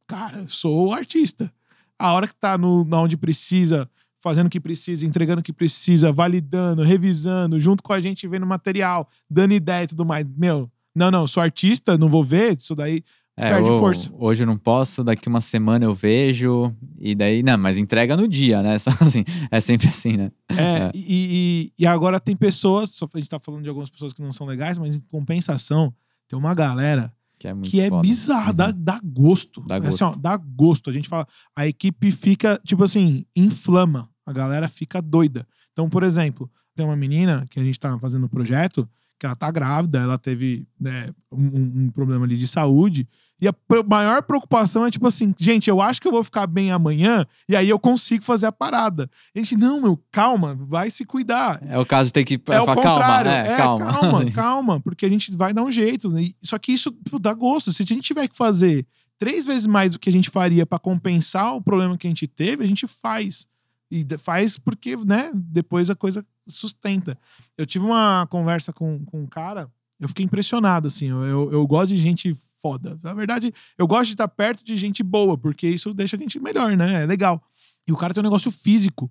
cara, 0.06 0.46
sou 0.48 0.92
artista. 0.92 1.52
A 1.98 2.12
hora 2.12 2.26
que 2.26 2.34
tá 2.34 2.56
no, 2.56 2.84
na 2.84 3.00
onde 3.00 3.16
precisa, 3.16 3.90
fazendo 4.22 4.46
o 4.46 4.50
que 4.50 4.60
precisa, 4.60 5.04
entregando 5.04 5.40
o 5.40 5.44
que 5.44 5.52
precisa, 5.52 6.12
validando, 6.12 6.82
revisando, 6.82 7.60
junto 7.60 7.82
com 7.82 7.92
a 7.92 8.00
gente 8.00 8.26
vendo 8.26 8.46
material, 8.46 9.08
dando 9.28 9.52
ideia 9.52 9.84
e 9.84 9.88
tudo 9.88 10.06
mais. 10.06 10.26
Meu, 10.36 10.70
não, 10.94 11.10
não, 11.10 11.26
sou 11.26 11.42
artista, 11.42 11.98
não 11.98 12.08
vou 12.08 12.24
ver, 12.24 12.56
isso 12.56 12.74
daí 12.74 13.02
É, 13.38 13.50
perde 13.50 13.70
o- 13.70 13.78
força. 13.78 14.10
Hoje 14.18 14.42
eu 14.42 14.46
não 14.46 14.56
posso, 14.58 15.02
daqui 15.04 15.28
uma 15.28 15.40
semana 15.40 15.84
eu 15.84 15.94
vejo. 15.94 16.74
E 16.98 17.14
daí, 17.14 17.42
não, 17.42 17.56
mas 17.58 17.78
entrega 17.78 18.16
no 18.16 18.26
dia, 18.28 18.62
né? 18.62 18.76
Assim, 19.00 19.24
é 19.50 19.60
sempre 19.60 19.88
assim, 19.88 20.16
né? 20.16 20.30
É, 20.50 20.54
É. 20.54 20.90
E, 20.94 21.70
e, 21.78 21.82
e 21.82 21.86
agora 21.86 22.18
tem 22.20 22.36
pessoas, 22.36 22.90
só 22.90 23.08
a 23.12 23.18
gente 23.18 23.28
tá 23.30 23.38
falando 23.38 23.62
de 23.62 23.68
algumas 23.68 23.90
pessoas 23.90 24.12
que 24.12 24.20
não 24.22 24.32
são 24.32 24.46
legais, 24.46 24.76
mas 24.78 24.96
em 24.96 25.00
compensação, 25.10 25.94
tem 26.28 26.38
uma 26.38 26.54
galera 26.54 27.12
Que 27.38 27.48
é 27.48 27.54
muito 27.54 27.70
que 27.70 27.80
é 27.80 27.88
foda. 27.88 28.02
bizarra, 28.02 28.52
dá, 28.52 28.70
dá 28.72 29.00
gosto. 29.04 29.62
Dá 29.66 29.76
É 29.76 29.78
assim, 29.78 29.88
gosto. 29.90 30.02
ó, 30.04 30.14
dá 30.20 30.36
gosto. 30.36 30.90
A 30.90 30.92
gente 30.92 31.08
fala, 31.08 31.26
a 31.56 31.66
equipe 31.66 32.10
fica, 32.10 32.60
tipo 32.64 32.82
assim, 32.84 33.24
inflama. 33.36 34.08
A 34.26 34.32
galera 34.32 34.68
fica 34.68 35.00
doida. 35.00 35.46
Então, 35.72 35.88
por 35.88 36.02
exemplo, 36.02 36.50
tem 36.74 36.84
uma 36.84 36.96
menina 36.96 37.46
que 37.50 37.58
a 37.58 37.64
gente 37.64 37.78
tá 37.78 37.98
fazendo 37.98 38.26
um 38.26 38.28
projeto, 38.28 38.86
que 39.18 39.26
ela 39.26 39.34
tá 39.34 39.50
grávida, 39.50 39.98
ela 40.00 40.16
teve 40.18 40.66
né, 40.78 41.10
um- 41.32 41.86
um 41.86 41.90
problema 41.90 42.24
ali 42.24 42.36
de 42.36 42.46
saúde. 42.46 43.08
E 43.40 43.46
a 43.46 43.54
maior 43.88 44.22
preocupação 44.22 44.84
é 44.84 44.90
tipo 44.90 45.06
assim, 45.06 45.32
gente, 45.38 45.70
eu 45.70 45.80
acho 45.80 46.00
que 46.00 46.08
eu 46.08 46.12
vou 46.12 46.24
ficar 46.24 46.46
bem 46.46 46.72
amanhã 46.72 47.24
e 47.48 47.54
aí 47.54 47.68
eu 47.68 47.78
consigo 47.78 48.24
fazer 48.24 48.46
a 48.46 48.52
parada. 48.52 49.08
A 49.34 49.38
gente, 49.38 49.56
não, 49.56 49.80
meu, 49.80 49.96
calma, 50.10 50.56
vai 50.56 50.90
se 50.90 51.04
cuidar. 51.04 51.60
É 51.62 51.78
o 51.78 51.86
caso 51.86 52.12
ter 52.12 52.24
que 52.24 52.34
É 52.48 52.60
o 52.60 52.64
falar, 52.64 52.74
contrário. 52.74 53.30
calma, 53.30 53.46
é, 53.48 53.52
É, 53.52 53.56
calma. 53.56 53.92
calma, 53.92 54.30
calma, 54.32 54.80
porque 54.80 55.06
a 55.06 55.08
gente 55.08 55.30
vai 55.36 55.52
dar 55.52 55.62
um 55.62 55.70
jeito. 55.70 56.10
né? 56.10 56.26
Só 56.42 56.58
que 56.58 56.72
isso 56.72 56.92
dá 57.20 57.32
gosto. 57.32 57.72
Se 57.72 57.82
a 57.84 57.86
gente 57.86 58.00
tiver 58.02 58.26
que 58.26 58.36
fazer 58.36 58.84
três 59.18 59.46
vezes 59.46 59.66
mais 59.66 59.92
do 59.92 59.98
que 60.00 60.08
a 60.08 60.12
gente 60.12 60.30
faria 60.30 60.66
pra 60.66 60.78
compensar 60.78 61.54
o 61.54 61.62
problema 61.62 61.96
que 61.96 62.06
a 62.06 62.10
gente 62.10 62.26
teve, 62.26 62.64
a 62.64 62.68
gente 62.68 62.86
faz. 62.88 63.46
E 63.90 64.04
faz 64.18 64.58
porque, 64.58 64.96
né, 64.96 65.30
depois 65.34 65.88
a 65.90 65.94
coisa 65.94 66.26
sustenta. 66.46 67.16
Eu 67.56 67.64
tive 67.64 67.84
uma 67.84 68.26
conversa 68.28 68.72
com, 68.72 69.04
com 69.04 69.22
um 69.22 69.26
cara, 69.26 69.70
eu 70.00 70.08
fiquei 70.08 70.24
impressionado, 70.24 70.88
assim. 70.88 71.06
Eu, 71.06 71.22
eu, 71.24 71.52
eu 71.52 71.66
gosto 71.66 71.88
de 71.90 71.96
gente 71.98 72.36
foda. 72.60 72.98
Na 73.02 73.14
verdade, 73.14 73.52
eu 73.76 73.86
gosto 73.86 74.06
de 74.06 74.14
estar 74.14 74.28
perto 74.28 74.64
de 74.64 74.76
gente 74.76 75.02
boa, 75.02 75.36
porque 75.36 75.68
isso 75.68 75.94
deixa 75.94 76.16
a 76.16 76.20
gente 76.20 76.38
melhor, 76.40 76.76
né? 76.76 77.02
É 77.02 77.06
legal. 77.06 77.42
E 77.86 77.92
o 77.92 77.96
cara 77.96 78.12
tem 78.12 78.20
um 78.20 78.24
negócio 78.24 78.50
físico. 78.50 79.10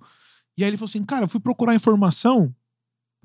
E 0.58 0.64
aí 0.64 0.70
ele 0.70 0.78
falou 0.78 0.90
assim, 0.90 1.04
cara, 1.04 1.26
eu 1.26 1.30
fui 1.30 1.40
procurar 1.40 1.76
informação 1.76 2.54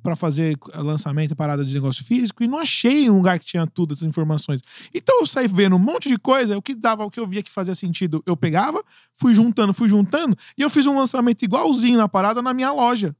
pra 0.02 0.16
fazer 0.16 0.58
lançamento 0.74 1.30
e 1.30 1.35
parada 1.35 1.64
de 1.64 1.72
negócio 1.72 2.04
físico 2.04 2.42
e 2.42 2.48
não 2.48 2.58
achei 2.58 3.08
um 3.08 3.18
lugar 3.18 3.38
que 3.38 3.46
tinha 3.46 3.66
tudo 3.66 3.94
essas 3.94 4.06
informações. 4.06 4.61
Então 4.92 5.20
eu 5.20 5.26
saí 5.26 5.46
vendo 5.46 5.76
um 5.76 5.78
monte 5.78 6.08
de 6.08 6.18
coisa, 6.18 6.58
o 6.58 6.62
que 6.62 6.74
dava, 6.74 7.04
o 7.04 7.11
que 7.11 7.20
eu 7.20 7.26
via 7.26 7.42
que 7.42 7.52
fazia 7.52 7.74
sentido, 7.74 8.22
eu 8.26 8.37
pegava, 8.37 8.82
fui 9.14 9.32
juntando, 9.32 9.72
fui 9.72 9.88
juntando, 9.88 10.37
e 10.58 10.62
eu 10.62 10.68
fiz 10.68 10.87
um 10.87 10.98
lançamento 10.98 11.44
igualzinho 11.44 11.96
na 11.96 12.08
parada 12.08 12.42
na 12.42 12.52
minha 12.52 12.72
loja. 12.72 13.16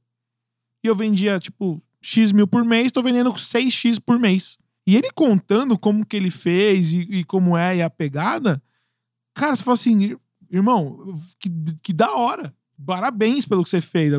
E 0.83 0.87
eu 0.87 0.95
vendia, 0.95 1.39
tipo, 1.39 1.81
X 2.01 2.33
mil 2.33 2.45
por 2.45 2.65
mês, 2.65 2.91
tô 2.91 3.01
vendendo 3.01 3.31
6X 3.31 3.99
por 4.05 4.19
mês. 4.19 4.57
E 4.85 4.95
ele 4.95 5.09
contando 5.13 5.77
como 5.77 6.05
que 6.05 6.17
ele 6.17 6.29
fez 6.29 6.91
e, 6.91 7.01
e 7.01 7.23
como 7.23 7.57
é 7.57 7.77
e 7.77 7.81
a 7.81 7.89
pegada, 7.89 8.61
cara, 9.33 9.55
você 9.55 9.63
fala 9.63 9.75
assim, 9.75 10.17
irmão, 10.51 11.17
que, 11.39 11.49
que 11.81 11.93
da 11.93 12.11
hora. 12.15 12.53
Parabéns 12.85 13.47
pelo 13.47 13.63
que 13.63 13.69
você 13.69 13.81
fez. 13.81 14.13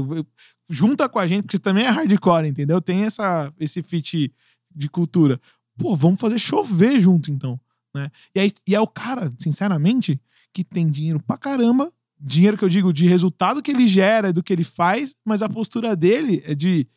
Junta 0.68 1.08
com 1.08 1.18
a 1.18 1.26
gente, 1.26 1.42
porque 1.42 1.56
você 1.56 1.62
também 1.62 1.84
é 1.84 1.90
hardcore, 1.90 2.48
entendeu? 2.48 2.80
Tem 2.80 3.04
essa, 3.04 3.52
esse 3.58 3.82
fit 3.82 4.32
de 4.74 4.88
cultura. 4.88 5.40
Pô, 5.76 5.94
vamos 5.94 6.20
fazer 6.20 6.38
chover 6.38 7.00
junto, 7.00 7.30
então. 7.30 7.60
Né? 7.94 8.10
E, 8.34 8.40
aí, 8.40 8.52
e 8.66 8.74
é 8.74 8.80
o 8.80 8.86
cara, 8.86 9.32
sinceramente, 9.38 10.20
que 10.52 10.64
tem 10.64 10.88
dinheiro 10.90 11.20
pra 11.20 11.36
caramba. 11.36 11.92
Dinheiro 12.18 12.56
que 12.56 12.64
eu 12.64 12.68
digo 12.68 12.92
de 12.92 13.06
resultado 13.06 13.62
que 13.62 13.70
ele 13.70 13.86
gera, 13.86 14.32
do 14.32 14.42
que 14.42 14.52
ele 14.52 14.64
faz, 14.64 15.16
mas 15.24 15.42
a 15.42 15.48
postura 15.48 15.94
dele 15.94 16.42
é 16.46 16.54
de 16.54 16.88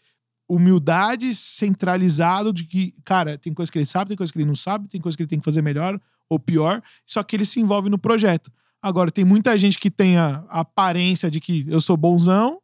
humildade, 0.50 1.34
centralizado, 1.36 2.54
de 2.54 2.64
que, 2.64 2.94
cara, 3.04 3.38
tem 3.38 3.54
coisa 3.54 3.72
que 3.72 3.78
ele 3.78 3.86
sabe, 3.86 4.10
tem 4.10 4.18
coisa 4.18 4.32
que 4.32 4.40
ele 4.40 4.46
não 4.46 4.56
sabe, 4.56 4.88
tem 4.88 5.02
coisa 5.02 5.18
que 5.18 5.24
ele 5.24 5.30
tem 5.30 5.40
que 5.40 5.46
fazer 5.46 5.62
melhor 5.62 6.00
ou 6.30 6.40
pior, 6.40 6.82
só 7.06 7.24
que 7.24 7.36
ele 7.36 7.46
se 7.46 7.60
envolve 7.60 7.90
no 7.90 7.98
projeto. 7.98 8.52
Agora, 8.82 9.12
tem 9.12 9.26
muita 9.26 9.58
gente 9.58 9.80
que 9.80 9.90
tem 9.90 10.18
a, 10.18 10.44
a 10.50 10.62
aparência 10.62 11.30
de 11.30 11.40
que 11.40 11.66
eu 11.68 11.82
sou 11.82 11.98
bonzão, 11.98 12.60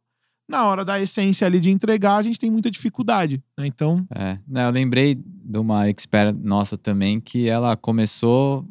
na 0.48 0.66
hora 0.66 0.84
da 0.84 1.00
essência 1.00 1.46
ali 1.46 1.58
de 1.58 1.70
entregar, 1.70 2.16
a 2.16 2.22
gente 2.22 2.38
tem 2.38 2.50
muita 2.50 2.70
dificuldade. 2.70 3.42
Né? 3.58 3.66
Então, 3.66 4.06
É, 4.14 4.38
eu 4.66 4.70
lembrei 4.70 5.14
de 5.14 5.58
uma 5.58 5.88
expert 5.88 6.36
nossa 6.42 6.76
também 6.76 7.18
que 7.18 7.48
ela 7.48 7.76
começou 7.76 8.66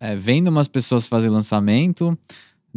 é, 0.00 0.16
vendo 0.16 0.48
umas 0.48 0.68
pessoas 0.68 1.06
fazer 1.06 1.28
lançamento, 1.28 2.18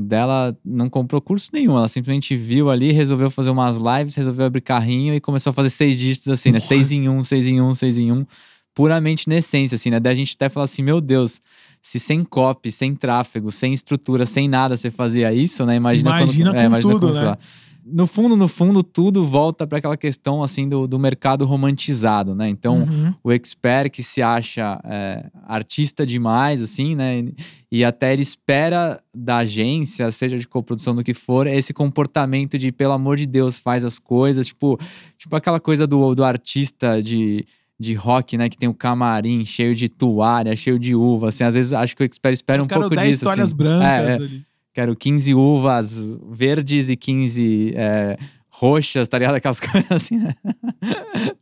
dela 0.02 0.58
não 0.64 0.90
comprou 0.90 1.22
curso 1.22 1.50
nenhum, 1.54 1.78
ela 1.78 1.88
simplesmente 1.88 2.36
viu 2.36 2.70
ali, 2.70 2.92
resolveu 2.92 3.30
fazer 3.30 3.50
umas 3.50 3.78
lives, 3.78 4.16
resolveu 4.16 4.46
abrir 4.46 4.62
carrinho 4.62 5.14
e 5.14 5.20
começou 5.20 5.52
a 5.52 5.54
fazer 5.54 5.70
seis 5.70 5.98
dígitos 5.98 6.28
assim, 6.30 6.52
né? 6.52 6.60
Seis 6.60 6.92
em 6.92 7.08
um, 7.08 7.24
seis 7.24 7.48
em 7.48 7.62
um, 7.62 7.74
seis 7.74 7.98
em 7.98 8.12
um, 8.12 8.26
puramente 8.74 9.30
na 9.30 9.36
essência, 9.36 9.76
assim, 9.76 9.90
né? 9.90 10.00
Daí 10.00 10.14
a 10.14 10.16
gente 10.16 10.34
até 10.36 10.50
fala 10.50 10.64
assim, 10.66 10.82
meu 10.82 11.00
Deus, 11.00 11.42
se 11.82 12.00
sem 12.00 12.24
copy, 12.24 12.72
sem 12.72 12.94
tráfego, 12.96 13.52
sem 13.52 13.74
estrutura, 13.74 14.26
sem 14.26 14.48
nada 14.48 14.78
você 14.78 14.92
fazia 14.92 15.34
isso, 15.34 15.66
né? 15.66 15.76
Imagina, 15.76 16.10
Imagina 16.10 16.52
quando, 16.52 16.54
com 16.54 16.60
é, 16.60 16.66
imagina 16.66 16.94
tudo, 16.94 17.14
né? 17.14 17.22
lá, 17.22 17.38
no 17.84 18.06
fundo, 18.06 18.36
no 18.36 18.48
fundo, 18.48 18.84
tudo 18.84 19.26
volta 19.26 19.66
para 19.66 19.80
aquela 19.80 19.98
questão 19.98 20.44
assim 20.44 20.70
do, 20.70 20.88
do 20.88 21.00
mercado 21.00 21.46
romantizado, 21.46 22.36
né? 22.36 22.48
Então, 22.48 22.84
uhum. 22.84 23.14
o 23.24 23.32
expert 23.32 23.90
que 23.90 24.04
se 24.04 24.22
acha 24.22 24.80
é, 24.84 25.26
artista 25.48 26.06
demais, 26.06 26.62
assim, 26.62 26.96
né? 26.96 27.26
E 27.72 27.84
até 27.84 28.14
ele 28.14 28.22
espera 28.22 29.02
da 29.14 29.38
agência, 29.38 30.12
seja 30.12 30.38
de 30.38 30.48
coprodução 30.48 30.96
do 30.96 31.04
que 31.04 31.14
for, 31.14 31.48
esse 31.48 31.74
comportamento 31.74 32.58
de, 32.58 32.72
pelo 32.72 32.94
amor 32.94 33.18
de 33.18 33.26
Deus, 33.26 33.60
faz 33.60 33.84
as 33.84 33.98
coisas. 33.98 34.48
Tipo, 34.48 34.78
tipo 35.18 35.36
aquela 35.36 35.60
coisa 35.60 35.88
do, 35.88 36.14
do 36.14 36.24
artista 36.24 37.02
de, 37.02 37.46
de 37.80 37.94
rock, 37.96 38.38
né? 38.38 38.48
Que 38.48 38.58
tem 38.58 38.70
o 38.70 38.74
camarim 38.74 39.44
cheio 39.44 39.74
de 39.74 39.90
toalha, 39.90 40.56
cheio 40.56 40.78
de 40.78 40.94
uva. 40.94 41.30
Assim, 41.30 41.44
às 41.44 41.56
vezes 41.56 41.74
acho 41.74 41.96
que 41.96 42.04
o 42.04 42.06
expert 42.06 42.34
espera 42.34 42.62
um 42.62 42.68
pouco 42.68 42.96
10 42.96 43.12
disso. 43.12 43.30
assim. 43.30 43.56
brancas 43.56 44.08
É, 44.08 44.12
é. 44.12 44.14
ali. 44.16 44.51
Quero 44.74 44.96
15 44.96 45.34
uvas 45.34 46.18
verdes 46.30 46.90
e 46.90 46.96
15 46.96 47.74
é, 47.76 48.18
roxas, 48.50 49.08
tá 49.08 49.18
ligado? 49.18 49.36
Aquelas 49.36 49.60
coisas 49.62 49.92
assim, 49.92 50.18
né? 50.18 50.34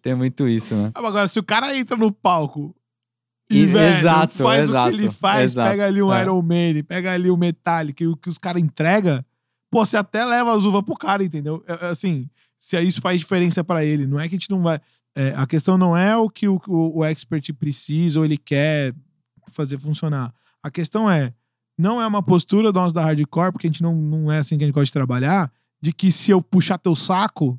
Tem 0.02 0.16
muito 0.16 0.48
isso, 0.48 0.76
né? 0.76 0.92
Ah, 0.96 1.00
Agora, 1.08 1.28
se 1.28 1.40
o 1.40 1.44
cara 1.44 1.76
entra 1.78 1.96
no 1.96 2.12
palco 2.12 2.76
E- 3.52 3.60
e, 3.62 3.66
velho, 3.66 3.98
exato, 4.00 4.34
faz 4.44 4.64
exato, 4.70 4.88
o 4.88 4.92
que 4.98 5.04
ele 5.04 5.12
faz, 5.12 5.52
exato, 5.52 5.70
pega 5.70 5.86
ali 5.88 6.02
um 6.02 6.14
é. 6.14 6.22
Iron 6.22 6.42
Maiden, 6.42 6.84
pega 6.84 7.14
ali 7.14 7.30
o 7.30 7.38
Metallica, 7.38 8.08
o 8.10 8.18
que 8.18 8.30
os 8.30 8.38
caras 8.38 8.62
entregam, 8.62 9.24
pô, 9.72 9.86
você 9.86 9.98
até 9.98 10.26
leva 10.26 10.54
as 10.56 10.64
uvas 10.64 10.82
pro 10.82 10.96
cara, 10.96 11.24
entendeu? 11.24 11.64
É, 11.68 11.86
é 11.86 11.90
Assim, 11.90 12.30
se 12.58 12.80
isso 12.82 13.00
faz 13.02 13.20
diferença 13.20 13.64
pra 13.64 13.84
ele, 13.86 14.06
não 14.08 14.20
é 14.20 14.28
que 14.28 14.36
a 14.36 14.38
gente 14.40 14.50
não 14.50 14.62
vai... 14.64 14.80
é, 15.16 15.34
a 15.36 15.46
questão 15.46 15.78
não 15.78 15.96
é 15.96 16.16
o 16.18 16.30
que 16.30 16.48
o, 16.48 16.60
o, 16.68 17.00
o 17.00 17.06
expert 17.06 17.54
precisa 17.54 18.20
ou 18.20 18.26
ele 18.26 18.38
quer 18.38 18.94
fazer 19.52 19.78
funcionar. 19.80 20.34
A 20.62 20.70
questão 20.70 21.10
é, 21.10 21.34
não 21.80 22.02
é 22.02 22.06
uma 22.06 22.22
postura 22.22 22.72
nossa 22.74 22.94
da 22.94 23.02
hardcore, 23.02 23.54
porque 23.54 23.68
a 23.68 23.70
gente 23.70 23.82
não, 23.82 23.96
não 23.96 24.30
é 24.32 24.38
assim 24.40 24.58
que 24.58 24.64
a 24.66 24.68
gente 24.68 24.74
gosta 24.76 24.86
de 24.88 24.92
trabalhar, 24.94 25.50
de 25.82 25.94
que 25.94 26.12
se 26.12 26.30
eu 26.30 26.42
puxar 26.42 26.78
teu 26.78 26.94
saco, 26.96 27.58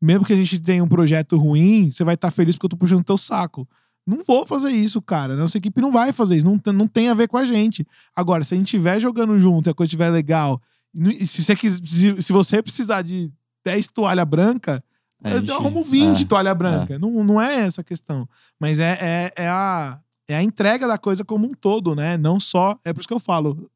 mesmo 0.00 0.26
que 0.26 0.32
a 0.34 0.36
gente 0.36 0.58
tenha 0.58 0.84
um 0.84 0.88
projeto 0.88 1.38
ruim, 1.38 1.90
você 1.90 2.04
vai 2.04 2.14
estar 2.14 2.30
feliz 2.30 2.54
porque 2.54 2.66
eu 2.66 2.70
tô 2.70 2.76
puxando 2.76 3.02
teu 3.02 3.16
saco. 3.16 3.66
Não 4.06 4.22
vou 4.22 4.44
fazer 4.46 4.70
isso, 4.70 5.00
cara. 5.00 5.34
Nossa 5.34 5.56
equipe 5.58 5.80
não 5.80 5.90
vai 5.90 6.12
fazer 6.12 6.36
isso. 6.36 6.46
Não, 6.46 6.58
tem- 6.58 6.72
não 6.74 6.86
tem 6.86 7.08
a 7.08 7.14
ver 7.14 7.26
com 7.28 7.36
a 7.38 7.44
gente. 7.46 7.84
Agora, 8.14 8.44
se 8.44 8.54
a 8.54 8.56
gente 8.58 8.66
estiver 8.66 9.00
jogando 9.00 9.40
junto 9.40 9.68
e 9.68 9.70
a 9.70 9.74
coisa 9.74 9.88
estiver 9.88 10.10
legal, 10.10 10.60
se 10.94 11.42
você, 11.42 11.56
quis- 11.56 11.80
se, 12.22 12.32
você 12.32 12.62
precisar 12.62 13.02
de 13.02 13.32
10 13.64 13.88
toalha 13.88 14.24
branca, 14.24 14.84
A 15.24 15.30
eu 15.30 15.40
gente- 15.40 15.50
arrumo 15.50 15.82
20 15.82 16.22
é, 16.22 16.26
toalha 16.26 16.54
branca. 16.54 16.98
Não, 16.98 17.24
não 17.24 17.40
é 17.40 17.56
essa 17.62 17.80
a 17.80 17.84
questão. 17.84 18.28
Mas 18.60 18.78
é, 18.78 18.98
é, 19.00 19.32
é, 19.44 19.48
a, 19.48 19.98
é 20.28 20.36
a 20.36 20.42
entrega 20.42 20.86
da 20.88 20.98
coisa 20.98 21.24
como 21.24 21.46
um 21.46 21.52
todo, 21.54 21.94
né? 21.94 22.16
Não 22.16 22.38
só. 22.40 22.78
É 22.84 22.92
por 22.92 23.00
isso 23.00 23.08
que 23.08 23.14
eu 23.14 23.20
falo, 23.20 23.68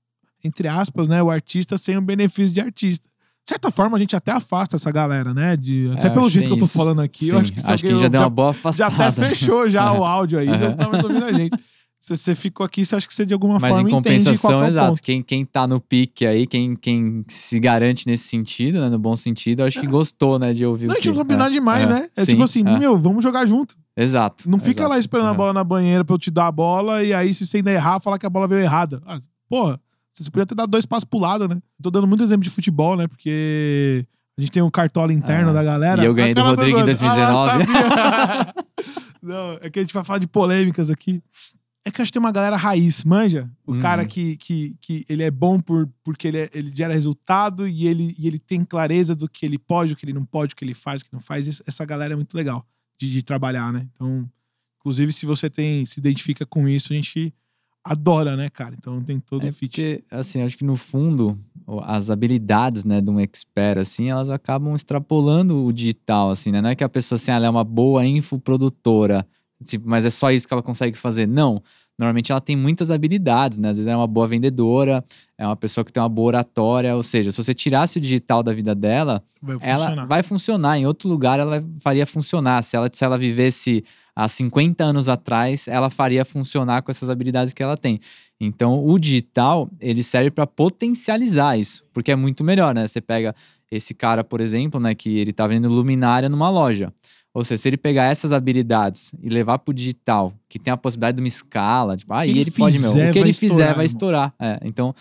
entre 0.42 0.68
aspas, 0.68 1.06
né? 1.08 1.22
O 1.22 1.30
artista 1.30 1.76
sem 1.78 1.96
o 1.96 2.00
benefício 2.02 2.52
de 2.52 2.60
artista. 2.60 3.08
De 3.44 3.48
certa 3.48 3.70
forma, 3.70 3.96
a 3.96 4.00
gente 4.00 4.14
até 4.14 4.30
afasta 4.32 4.76
essa 4.76 4.90
galera, 4.92 5.32
né? 5.34 5.56
De, 5.56 5.90
até 5.96 6.06
É, 6.08 6.10
pelo 6.10 6.28
jeito 6.30 6.46
que 6.48 6.52
eu 6.54 6.58
tô 6.58 6.66
isso. 6.66 6.76
falando 6.78 7.00
aqui, 7.00 7.28
eu 7.28 7.36
Sim, 7.36 7.42
acho 7.42 7.52
que 7.52 7.60
acho 7.66 7.82
que 7.84 7.98
já 7.98 8.08
deu 8.08 8.20
já- 8.20 8.24
uma 8.26 8.30
boa 8.30 8.52
já 8.52 8.58
afastada. 8.86 9.04
até 9.08 9.12
fechou 9.28 9.68
já 9.68 9.92
o 9.92 10.04
áudio 10.04 10.38
aí, 10.38 10.46
não 10.46 10.76
tá 10.76 10.88
mais 10.88 11.02
ouvindo 11.04 11.24
a 11.24 11.32
gente. 11.32 11.58
Se 11.98 12.16
você 12.16 12.34
ficou 12.34 12.64
aqui, 12.64 12.86
você 12.86 12.96
acha 12.96 13.06
que 13.06 13.12
você 13.12 13.26
de 13.26 13.34
alguma 13.34 13.58
Mas 13.58 13.74
forma 13.74 13.90
em 13.90 13.94
entende 13.94 14.18
que 14.20 14.24
compensação, 14.24 14.62
é 14.62 14.64
o 14.64 14.68
exato. 14.68 14.88
ponto. 14.88 15.02
Quem, 15.02 15.22
quem 15.22 15.44
tá 15.44 15.66
no 15.66 15.78
pique 15.78 16.24
aí, 16.24 16.46
quem, 16.46 16.74
quem 16.74 17.22
se 17.28 17.60
garante 17.60 18.06
nesse 18.06 18.24
sentido, 18.24 18.80
né, 18.80 18.88
no 18.88 18.98
bom 18.98 19.14
sentido, 19.16 19.60
eu 19.60 19.66
acho 19.66 19.78
que 19.78 19.86
gostou, 19.86 20.38
né, 20.38 20.54
de 20.54 20.64
ouvir 20.64 20.86
Não, 20.86 20.94
o 20.94 20.96
a 20.96 21.00
gente 21.00 21.02
que... 21.04 21.10
não 21.10 21.16
sabe 21.18 21.36
nada 21.36 21.50
é, 21.50 21.52
demais, 21.52 21.82
é, 21.84 21.86
né? 21.92 22.08
É 22.16 22.24
sim, 22.24 22.30
tipo 22.32 22.42
assim, 22.42 22.66
é, 22.66 22.78
meu, 22.78 22.98
vamos 22.98 23.22
jogar 23.22 23.44
junto. 23.46 23.74
Exato. 23.96 24.48
Não 24.48 24.58
fica 24.58 24.80
exato, 24.80 24.88
lá 24.90 24.98
esperando 24.98 25.28
a 25.28 25.34
é. 25.34 25.36
bola 25.36 25.52
na 25.52 25.64
banheira 25.64 26.04
pra 26.04 26.14
eu 26.14 26.18
te 26.18 26.30
dar 26.30 26.46
a 26.46 26.52
bola 26.52 27.02
e 27.02 27.12
aí, 27.12 27.34
se 27.34 27.46
você 27.46 27.58
ainda 27.58 27.70
errar, 27.70 28.00
falar 28.00 28.18
que 28.18 28.26
a 28.26 28.30
bola 28.30 28.46
veio 28.48 28.60
errada. 28.62 29.02
Ah, 29.06 29.18
porra, 29.48 29.80
você 30.12 30.30
podia 30.30 30.46
ter 30.46 30.54
dado 30.54 30.70
dois 30.70 30.86
passos 30.86 31.04
pro 31.04 31.18
lado, 31.18 31.48
né? 31.48 31.60
Tô 31.82 31.90
dando 31.90 32.06
muito 32.06 32.22
exemplo 32.22 32.44
de 32.44 32.50
futebol, 32.50 32.96
né? 32.96 33.06
Porque 33.08 34.06
A 34.38 34.40
gente 34.40 34.52
tem 34.52 34.62
um 34.62 34.70
cartola 34.70 35.12
interno 35.12 35.50
Ah, 35.50 35.52
da 35.52 35.62
galera. 35.62 36.02
e 36.02 36.06
eu 36.06 36.14
ganhei 36.14 36.32
do 36.32 36.42
Rodrigo 36.42 36.78
em 36.78 36.84
do- 36.84 37.04
Ah, 37.04 37.14
lá, 37.14 37.56
2019. 37.58 37.64
sabia. 37.66 38.54
Não, 39.22 39.58
é 39.60 39.68
que 39.68 39.78
a 39.78 39.82
gente 39.82 39.92
vai 39.92 40.02
falar 40.04 40.18
de 40.18 40.26
polêmicas 40.26 40.88
aqui. 40.88 41.22
É 41.84 41.90
que 41.90 42.00
eu 42.00 42.02
acho 42.02 42.10
que 42.10 42.18
tem 42.18 42.20
uma 42.24 42.32
galera 42.32 42.56
raiz, 42.56 43.04
manja? 43.04 43.50
O 43.66 43.72
Uhum. 43.72 43.80
cara 43.80 44.04
que, 44.06 44.36
que, 44.36 44.76
que 44.80 45.04
ele 45.08 45.22
é 45.22 45.30
bom 45.30 45.58
por, 45.60 45.88
porque 46.02 46.28
ele, 46.28 46.38
é- 46.38 46.50
ele 46.54 46.70
gera 46.74 46.92
resultado 46.94 47.66
e 47.68 47.86
ele, 47.86 48.14
e 48.18 48.26
ele 48.26 48.38
tem 48.38 48.64
clareza 48.64 49.14
do 49.14 49.28
que 49.28 49.44
ele 49.44 49.58
pode, 49.58 49.92
o 49.92 49.96
que 49.96 50.04
ele 50.06 50.12
não 50.14 50.24
pode, 50.24 50.52
o 50.54 50.56
que 50.56 50.64
ele 50.64 50.74
faz, 50.74 51.02
o 51.02 51.04
que 51.04 51.12
não 51.12 51.20
faz. 51.20 51.60
Essa 51.66 51.84
galera 51.84 52.12
é 52.14 52.16
muito 52.16 52.34
legal 52.34 52.64
de, 53.00 53.10
de 53.10 53.22
trabalhar, 53.22 53.72
né? 53.72 53.88
Então, 53.94 54.28
inclusive, 54.78 55.10
se 55.12 55.24
você 55.24 55.48
tem 55.48 55.86
se 55.86 55.98
identifica 55.98 56.44
com 56.44 56.68
isso, 56.68 56.92
a 56.92 56.96
gente 56.96 57.32
adora, 57.82 58.36
né, 58.36 58.50
cara? 58.50 58.74
Então 58.78 59.02
tem 59.02 59.18
todo 59.18 59.46
É 59.46 59.48
o 59.48 59.52
fit. 59.52 59.70
porque, 59.70 60.04
assim, 60.10 60.42
acho 60.42 60.58
que 60.58 60.64
no 60.64 60.76
fundo, 60.76 61.38
as 61.82 62.10
habilidades, 62.10 62.84
né, 62.84 63.00
de 63.00 63.08
um 63.10 63.18
expert, 63.18 63.78
assim, 63.78 64.10
elas 64.10 64.28
acabam 64.28 64.76
extrapolando 64.76 65.64
o 65.64 65.72
digital, 65.72 66.30
assim, 66.30 66.52
né? 66.52 66.60
Não 66.60 66.68
é 66.68 66.74
que 66.74 66.84
a 66.84 66.88
pessoa, 66.90 67.16
assim, 67.16 67.30
ela 67.30 67.46
é 67.46 67.50
uma 67.50 67.64
boa 67.64 68.04
infoprodutora, 68.04 69.26
tipo, 69.64 69.88
mas 69.88 70.04
é 70.04 70.10
só 70.10 70.30
isso 70.30 70.46
que 70.46 70.54
ela 70.54 70.62
consegue 70.62 70.96
fazer. 70.96 71.26
Não. 71.26 71.62
Normalmente 71.98 72.32
ela 72.32 72.40
tem 72.40 72.56
muitas 72.56 72.90
habilidades, 72.90 73.58
né? 73.58 73.68
Às 73.68 73.76
vezes 73.76 73.86
é 73.86 73.94
uma 73.94 74.06
boa 74.06 74.26
vendedora, 74.26 75.04
é 75.36 75.46
uma 75.46 75.56
pessoa 75.56 75.84
que 75.84 75.92
tem 75.92 76.02
uma 76.02 76.08
boa 76.08 76.28
oratória, 76.28 76.96
ou 76.96 77.02
seja, 77.02 77.30
se 77.30 77.42
você 77.42 77.52
tirasse 77.52 77.98
o 77.98 78.00
digital 78.00 78.42
da 78.42 78.54
vida 78.54 78.74
dela, 78.74 79.22
Vai 79.42 79.58
ela 79.60 79.84
funcionar. 79.84 80.06
vai 80.06 80.22
funcionar. 80.22 80.78
Em 80.78 80.86
outro 80.86 81.08
lugar, 81.10 81.38
ela 81.38 81.62
faria 81.78 82.06
funcionar. 82.06 82.64
Se 82.64 82.74
ela, 82.74 82.88
se 82.90 83.04
ela 83.04 83.18
vivesse 83.18 83.84
há 84.16 84.26
50 84.28 84.82
anos 84.82 85.10
atrás, 85.10 85.68
ela 85.68 85.90
faria 85.90 86.24
funcionar 86.24 86.80
com 86.82 86.90
essas 86.90 87.10
habilidades 87.10 87.52
que 87.52 87.62
ela 87.62 87.76
tem. 87.76 88.00
Então, 88.40 88.82
o 88.82 88.98
digital, 88.98 89.68
ele 89.78 90.02
serve 90.02 90.30
para 90.30 90.46
potencializar 90.46 91.58
isso, 91.58 91.84
porque 91.92 92.10
é 92.10 92.16
muito 92.16 92.42
melhor, 92.42 92.74
né? 92.74 92.88
Você 92.88 93.02
pega 93.02 93.34
esse 93.70 93.94
cara, 93.94 94.24
por 94.24 94.40
exemplo, 94.40 94.80
né, 94.80 94.94
que 94.94 95.18
ele 95.18 95.32
tá 95.32 95.46
vendo 95.46 95.68
luminária 95.68 96.28
numa 96.28 96.50
loja. 96.50 96.92
Ou 97.32 97.44
seja, 97.44 97.62
se 97.62 97.68
ele 97.68 97.76
pegar 97.76 98.04
essas 98.06 98.32
habilidades 98.32 99.12
e 99.22 99.28
levar 99.28 99.58
pro 99.60 99.72
digital, 99.72 100.34
que 100.48 100.58
tem 100.58 100.72
a 100.72 100.76
possibilidade 100.76 101.16
de 101.16 101.22
uma 101.22 101.28
escala, 101.28 101.96
tipo, 101.96 102.12
aí 102.12 102.28
ele 102.30 102.40
ele, 102.40 102.50
pode, 102.50 102.78
meu, 102.80 102.90
o 102.90 103.12
que 103.12 103.18
ele 103.18 103.32
fizer 103.32 103.52
estourar, 103.54 103.76
vai 103.76 103.86
estourar. 103.86 104.34
É, 104.40 104.58
então, 104.64 104.92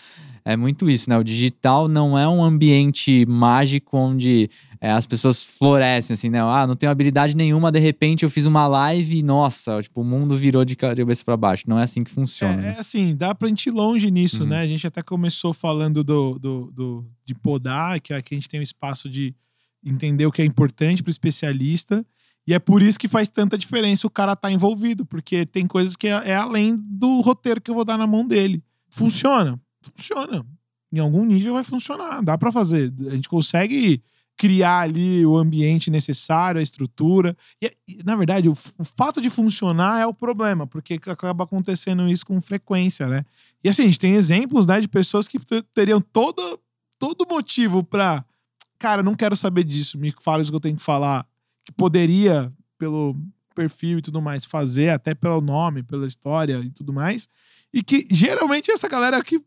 é 0.46 0.56
muito 0.56 0.88
isso, 0.89 1.10
né? 1.10 1.18
O 1.18 1.24
digital 1.24 1.88
não 1.88 2.18
é 2.18 2.28
um 2.28 2.44
ambiente 2.44 3.26
mágico 3.28 3.98
onde 3.98 4.48
é, 4.80 4.92
as 4.92 5.08
pessoas 5.08 5.44
florescem, 5.44 6.13
assim, 6.13 6.30
né? 6.30 6.39
Ah, 6.39 6.68
não 6.68 6.76
tenho 6.76 6.92
habilidade 6.92 7.36
nenhuma, 7.36 7.72
de 7.72 7.80
repente 7.80 8.24
eu 8.24 8.30
fiz 8.30 8.46
uma 8.46 8.68
live 8.68 9.18
e, 9.18 9.24
nossa, 9.24 9.82
tipo, 9.82 10.02
o 10.02 10.06
mundo 10.06 10.36
virou 10.38 10.63
de 10.63 10.76
ca- 10.76 10.94
de 10.94 11.02
cabeça 11.02 11.26
pra 11.26 11.36
baixo. 11.36 11.63
Não 11.68 11.80
é 11.80 11.84
assim 11.84 12.04
que 12.04 12.12
funciona. 12.12 12.54
É, 12.54 12.58
né? 12.58 12.76
é 12.78 12.80
assim, 12.80 13.15
dá 13.15 13.34
pra 13.34 13.48
gente 13.48 13.68
ir 13.68 13.72
longe 13.72 14.12
nisso, 14.12 14.44
Uhum. 14.44 14.50
né? 14.50 14.60
A 14.62 14.68
gente 14.68 14.86
até 14.86 15.02
começou 15.02 15.52
falando 15.52 16.04
do, 16.04 16.38
do, 16.38 16.72
do- 16.72 17.06
de 17.26 17.34
podar, 17.34 18.00
que 18.00 18.13
aqui 18.13 18.36
a 18.36 18.38
gente 18.38 18.48
tem 18.48 18.60
um 18.60 18.63
espaço 18.63 19.10
de 19.10 19.34
entender 19.84 20.26
o 20.28 20.32
que 20.32 20.42
é 20.42 20.46
importante 20.46 21.02
pro 21.02 21.10
especialista. 21.10 22.06
E 22.50 22.54
é 22.56 22.58
por 22.58 22.82
isso 22.82 22.98
que 22.98 23.08
faz 23.08 23.30
tanta 23.30 23.56
diferença 23.56 24.08
o 24.08 24.10
cara 24.10 24.36
tá 24.36 24.52
envolvido, 24.52 25.06
porque 25.06 25.46
tem 25.46 25.68
coisas 25.68 25.96
que 25.96 26.08
é, 26.08 26.30
é 26.30 26.36
além 26.36 26.76
do 26.76 27.22
roteiro 27.22 27.62
que 27.62 27.70
eu 27.70 27.76
vou 27.76 27.86
dar 27.86 27.96
na 27.96 28.08
mão 28.08 28.28
dele. 28.28 28.64
Funciona? 28.90 29.62
Funciona. 29.84 30.44
Em 30.92 30.98
algum 30.98 31.24
nível 31.24 31.54
vai 31.54 31.64
funcionar, 31.64 32.24
dá 32.24 32.40
pra 32.40 32.52
fazer. 32.52 32.92
A 33.02 33.12
gente 33.12 33.30
consegue 33.30 34.02
criar 34.36 34.80
ali 34.80 35.24
o 35.28 35.38
ambiente 35.38 35.92
necessário, 35.92 36.58
a 36.60 36.64
estrutura. 36.64 37.38
E, 37.62 37.72
e, 37.88 38.04
na 38.04 38.16
verdade, 38.16 38.50
o, 38.50 38.58
o 38.80 38.84
fato 38.84 39.22
de 39.22 39.30
funcionar 39.30 40.02
é 40.02 40.08
o 40.08 40.14
problema, 40.14 40.66
porque 40.66 41.00
acaba 41.06 41.44
acontecendo 41.44 42.10
isso 42.10 42.26
com 42.26 42.42
frequência, 42.42 43.06
né? 43.06 43.24
E 43.64 43.70
assim, 43.70 43.84
a 43.84 43.86
gente 43.86 44.00
tem 44.00 44.16
exemplos, 44.16 44.66
né, 44.66 44.82
de 44.82 44.88
pessoas 44.88 45.28
que 45.28 45.38
teriam 45.72 46.02
todo, 46.02 46.60
todo 46.98 47.28
motivo 47.30 47.84
pra. 47.84 48.26
Cara, 48.80 49.04
não 49.04 49.14
quero 49.14 49.36
saber 49.36 49.64
disso, 49.66 50.00
me 50.00 50.12
fala 50.20 50.42
isso 50.42 50.52
que 50.52 50.56
eu 50.56 50.60
tenho 50.60 50.78
que 50.78 50.82
falar. 50.82 51.29
Que 51.69 51.73
poderia, 51.73 52.51
pelo 52.79 53.15
perfil 53.53 53.99
e 53.99 54.01
tudo 54.01 54.19
mais, 54.19 54.43
fazer, 54.43 54.89
até 54.89 55.13
pelo 55.13 55.39
nome, 55.39 55.84
pela 55.84 56.08
história 56.08 56.60
e 56.63 56.71
tudo 56.71 56.91
mais. 56.91 57.29
E 57.71 57.84
que 57.84 58.08
geralmente 58.10 58.71
essa 58.71 58.88
galera 58.88 59.23
que 59.23 59.39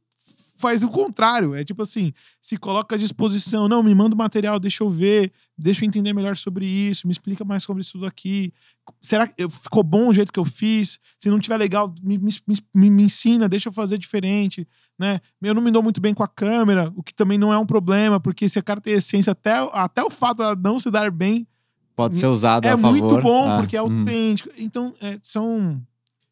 faz 0.63 0.85
o 0.85 0.89
contrário. 0.89 1.57
É 1.57 1.65
tipo 1.65 1.83
assim, 1.83 2.13
se 2.41 2.57
coloca 2.57 2.95
à 2.95 2.99
disposição. 2.99 3.69
Não, 3.69 3.83
me 3.83 3.93
manda 3.93 4.15
o 4.15 4.19
material, 4.19 4.61
deixa 4.61 4.85
eu 4.85 4.91
ver, 4.91 5.33
deixa 5.59 5.85
eu 5.85 5.89
entender 5.89 6.13
melhor 6.13 6.37
sobre 6.37 6.65
isso, 6.65 7.09
me 7.09 7.13
explica 7.13 7.45
mais 7.45 7.65
sobre 7.65 7.83
isso 7.83 7.99
daqui. 7.99 8.55
Será 9.01 9.27
que 9.27 9.49
ficou 9.49 9.83
bom 9.83 10.09
o 10.09 10.15
jeito 10.15 10.33
que 10.33 10.39
eu 10.39 10.45
fiz? 10.45 11.01
Se 11.19 11.29
não 11.29 11.41
tiver 11.41 11.57
legal, 11.57 11.93
me, 12.01 12.17
me, 12.17 12.33
me, 12.73 12.91
me 12.91 13.03
ensina, 13.03 13.49
deixa 13.49 13.69
eu 13.69 13.73
fazer 13.73 13.99
diferente, 13.99 14.67
né? 14.97 15.21
Eu 15.43 15.53
não 15.53 15.61
me 15.63 15.73
dou 15.73 15.83
muito 15.83 16.01
bem 16.01 16.15
com 16.15 16.23
a 16.23 16.29
câmera, 16.29 16.93
o 16.95 17.03
que 17.03 17.13
também 17.13 17.37
não 17.37 17.53
é 17.53 17.59
um 17.59 17.67
problema, 17.67 18.21
porque 18.21 18.49
se 18.49 18.59
a 18.59 18.63
cara 18.63 18.81
tem 18.81 18.95
essência, 18.95 19.33
até, 19.33 19.55
até 19.73 20.05
o 20.05 20.11
fato 20.11 20.39
dela 20.39 20.55
não 20.55 20.79
se 20.79 20.91
dar 20.91 21.11
bem 21.11 21.47
Pode 21.95 22.17
ser 22.17 22.27
usado 22.27 22.67
é 22.67 22.71
a 22.71 22.79
favor. 22.79 22.99
muito 22.99 23.23
bom, 23.23 23.49
Ah, 23.49 23.59
porque 23.59 23.77
é 23.77 23.83
hum. 23.83 24.01
autêntico. 24.01 24.51
Então, 24.59 24.95
é, 25.01 25.19
são, 25.23 25.81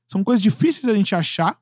são 0.08 0.24
coisas 0.24 0.42
difíceis 0.42 0.86
a 0.86 0.96
gente 0.96 1.14
achar 1.14 1.56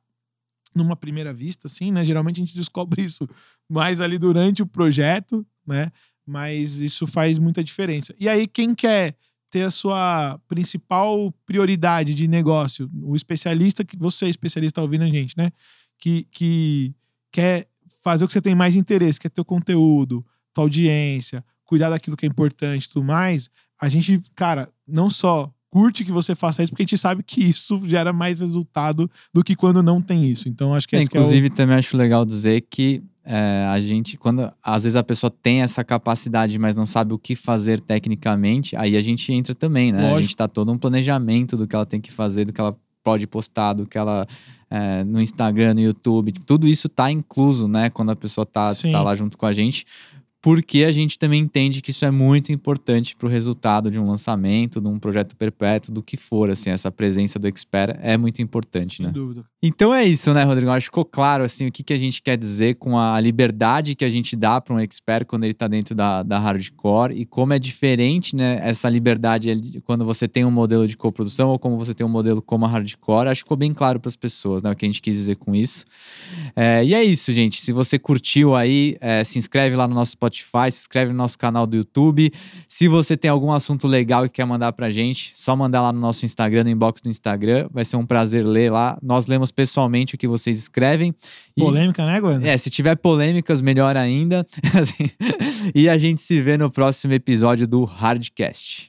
numa 0.74 0.94
primeira 0.94 1.32
vista, 1.32 1.66
assim, 1.66 1.90
né? 1.90 2.04
Geralmente 2.04 2.40
a 2.40 2.44
gente 2.44 2.54
descobre 2.58 3.02
isso 3.02 3.28
mais 3.68 4.00
ali 4.00 4.18
durante 4.18 4.62
o 4.62 4.66
projeto, 4.66 5.46
né? 5.66 5.90
Mas 6.26 6.78
isso 6.78 7.06
faz 7.06 7.38
muita 7.38 7.64
diferença. 7.64 8.14
E 8.18 8.28
aí, 8.28 8.46
quem 8.46 8.74
quer 8.74 9.16
ter 9.50 9.62
a 9.62 9.70
sua 9.70 10.38
principal 10.46 11.32
prioridade 11.46 12.14
de 12.14 12.28
negócio, 12.28 12.90
o 13.02 13.16
especialista, 13.16 13.84
que 13.84 13.96
você, 13.96 14.28
especialista, 14.28 14.76
tá 14.76 14.82
ouvindo 14.82 15.04
a 15.04 15.10
gente, 15.10 15.34
né? 15.36 15.50
Que, 15.98 16.24
que 16.30 16.94
quer 17.32 17.66
fazer 18.02 18.24
o 18.24 18.26
que 18.26 18.32
você 18.32 18.42
tem 18.42 18.54
mais 18.54 18.76
interesse, 18.76 19.18
quer 19.18 19.30
ter 19.30 19.40
o 19.40 19.44
conteúdo, 19.44 20.24
tua 20.52 20.64
audiência, 20.64 21.44
cuidar 21.64 21.90
daquilo 21.90 22.16
que 22.16 22.26
é 22.26 22.28
importante 22.28 22.84
e 22.84 22.88
tudo 22.88 23.04
mais, 23.04 23.50
a 23.80 23.88
gente, 23.88 24.20
cara, 24.34 24.68
não 24.86 25.08
só 25.10 25.50
curte 25.70 26.04
que 26.04 26.10
você 26.12 26.34
faça 26.34 26.62
isso, 26.62 26.72
porque 26.72 26.82
a 26.82 26.86
gente 26.86 26.96
sabe 26.98 27.22
que 27.22 27.42
isso 27.44 27.80
gera 27.86 28.12
mais 28.12 28.40
resultado 28.40 29.10
do 29.34 29.44
que 29.44 29.54
quando 29.54 29.82
não 29.82 30.00
tem 30.00 30.24
isso. 30.30 30.48
Então, 30.48 30.74
acho 30.74 30.88
que 30.88 30.96
É, 30.96 31.00
esse 31.00 31.10
que 31.10 31.16
é 31.16 31.20
o- 31.20 31.22
inclusive, 31.22 31.50
também 31.50 31.76
acho 31.76 31.96
legal 31.96 32.24
dizer 32.24 32.62
que 32.70 33.02
é, 33.30 33.66
a 33.70 33.78
gente, 33.78 34.16
quando 34.16 34.50
às 34.64 34.84
vezes 34.84 34.96
a 34.96 35.02
pessoa 35.02 35.30
tem 35.30 35.60
essa 35.60 35.84
capacidade, 35.84 36.58
mas 36.58 36.74
não 36.74 36.86
sabe 36.86 37.12
o 37.12 37.18
que 37.18 37.36
fazer 37.36 37.78
tecnicamente, 37.78 38.74
aí 38.74 38.96
a 38.96 39.00
gente 39.02 39.30
entra 39.30 39.54
também, 39.54 39.92
né? 39.92 39.98
A 39.98 40.02
Lógico. 40.04 40.22
gente 40.22 40.36
tá 40.36 40.48
todo 40.48 40.72
um 40.72 40.78
planejamento 40.78 41.54
do 41.54 41.66
que 41.68 41.76
ela 41.76 41.84
tem 41.84 42.00
que 42.00 42.10
fazer, 42.10 42.46
do 42.46 42.52
que 42.54 42.60
ela 42.60 42.74
pode 43.04 43.26
postar, 43.26 43.74
do 43.74 43.86
que 43.86 43.98
ela 43.98 44.26
é, 44.70 45.04
no 45.04 45.20
Instagram, 45.20 45.74
no 45.74 45.80
YouTube, 45.80 46.32
tipo, 46.32 46.46
tudo 46.46 46.66
isso 46.66 46.88
tá 46.88 47.10
incluso, 47.12 47.68
né? 47.68 47.90
Quando 47.90 48.10
a 48.10 48.16
pessoa 48.16 48.46
tá, 48.46 48.74
Sim. 48.74 48.92
tá 48.92 49.02
lá 49.02 49.14
junto 49.14 49.36
com 49.36 49.44
a 49.44 49.52
gente. 49.52 49.84
Porque 50.40 50.84
a 50.84 50.92
gente 50.92 51.18
também 51.18 51.40
entende 51.40 51.82
que 51.82 51.90
isso 51.90 52.04
é 52.04 52.10
muito 52.10 52.52
importante 52.52 53.16
para 53.16 53.26
o 53.26 53.30
resultado 53.30 53.90
de 53.90 53.98
um 53.98 54.06
lançamento, 54.06 54.80
de 54.80 54.88
um 54.88 54.98
projeto 54.98 55.34
perpétuo, 55.36 55.92
do 55.92 56.02
que 56.02 56.16
for, 56.16 56.50
assim, 56.50 56.70
essa 56.70 56.90
presença 56.90 57.38
do 57.38 57.48
expert 57.48 57.98
é 58.00 58.16
muito 58.16 58.40
importante, 58.40 58.98
sem 58.98 59.06
né? 59.06 59.12
dúvida. 59.12 59.44
Então 59.62 59.92
é 59.92 60.04
isso, 60.04 60.32
né, 60.32 60.44
Rodrigo? 60.44 60.70
Acho 60.70 60.86
que 60.86 60.90
ficou 60.90 61.04
claro 61.04 61.42
assim, 61.42 61.66
o 61.66 61.72
que, 61.72 61.82
que 61.82 61.92
a 61.92 61.98
gente 61.98 62.22
quer 62.22 62.36
dizer 62.36 62.76
com 62.76 62.96
a 62.96 63.20
liberdade 63.20 63.96
que 63.96 64.04
a 64.04 64.08
gente 64.08 64.36
dá 64.36 64.60
para 64.60 64.74
um 64.74 64.78
expert 64.78 65.26
quando 65.26 65.42
ele 65.44 65.52
está 65.52 65.66
dentro 65.66 65.94
da, 65.94 66.22
da 66.22 66.38
hardcore 66.38 67.12
e 67.14 67.26
como 67.26 67.52
é 67.52 67.58
diferente 67.58 68.36
né, 68.36 68.60
essa 68.62 68.88
liberdade 68.88 69.80
quando 69.84 70.04
você 70.04 70.28
tem 70.28 70.44
um 70.44 70.50
modelo 70.50 70.86
de 70.86 70.96
coprodução 70.96 71.50
ou 71.50 71.58
como 71.58 71.76
você 71.76 71.92
tem 71.92 72.06
um 72.06 72.10
modelo 72.10 72.40
como 72.40 72.64
a 72.64 72.68
hardcore. 72.68 73.28
Acho 73.28 73.42
que 73.42 73.46
ficou 73.46 73.56
bem 73.56 73.74
claro 73.74 73.98
para 73.98 74.08
as 74.08 74.16
pessoas 74.16 74.62
né, 74.62 74.70
o 74.70 74.76
que 74.76 74.86
a 74.86 74.88
gente 74.88 75.02
quis 75.02 75.16
dizer 75.16 75.36
com 75.36 75.54
isso. 75.54 75.84
É, 76.54 76.84
e 76.84 76.94
é 76.94 77.02
isso, 77.02 77.32
gente. 77.32 77.60
Se 77.60 77.72
você 77.72 77.98
curtiu 77.98 78.54
aí, 78.54 78.96
é, 79.00 79.24
se 79.24 79.38
inscreve 79.38 79.74
lá 79.74 79.88
no 79.88 79.94
nosso 79.94 80.16
Spotify, 80.28 80.70
se 80.70 80.80
inscreve 80.80 81.12
no 81.12 81.18
nosso 81.18 81.38
canal 81.38 81.66
do 81.66 81.76
YouTube. 81.76 82.30
Se 82.68 82.88
você 82.88 83.16
tem 83.16 83.30
algum 83.30 83.50
assunto 83.50 83.86
legal 83.86 84.26
e 84.26 84.28
quer 84.28 84.44
mandar 84.44 84.72
pra 84.72 84.90
gente, 84.90 85.32
só 85.34 85.56
mandar 85.56 85.82
lá 85.82 85.92
no 85.92 86.00
nosso 86.00 86.24
Instagram, 86.24 86.64
no 86.64 86.70
inbox 86.70 87.00
do 87.00 87.08
Instagram. 87.08 87.68
Vai 87.72 87.84
ser 87.84 87.96
um 87.96 88.06
prazer 88.06 88.46
ler 88.46 88.70
lá. 88.70 88.98
Nós 89.02 89.26
lemos 89.26 89.50
pessoalmente 89.50 90.14
o 90.14 90.18
que 90.18 90.28
vocês 90.28 90.58
escrevem. 90.58 91.14
E, 91.56 91.60
Polêmica, 91.60 92.04
né, 92.04 92.20
Guana? 92.20 92.46
é, 92.46 92.56
se 92.56 92.70
tiver 92.70 92.96
polêmicas, 92.96 93.60
melhor 93.60 93.96
ainda. 93.96 94.46
Assim, 94.78 95.10
e 95.74 95.88
a 95.88 95.96
gente 95.98 96.20
se 96.20 96.40
vê 96.40 96.56
no 96.56 96.70
próximo 96.70 97.14
episódio 97.14 97.66
do 97.66 97.84
Hardcast. 97.84 98.88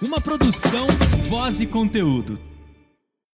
Uma 0.00 0.20
produção, 0.20 0.86
voz 1.28 1.60
e 1.60 1.66
conteúdo. 1.66 2.47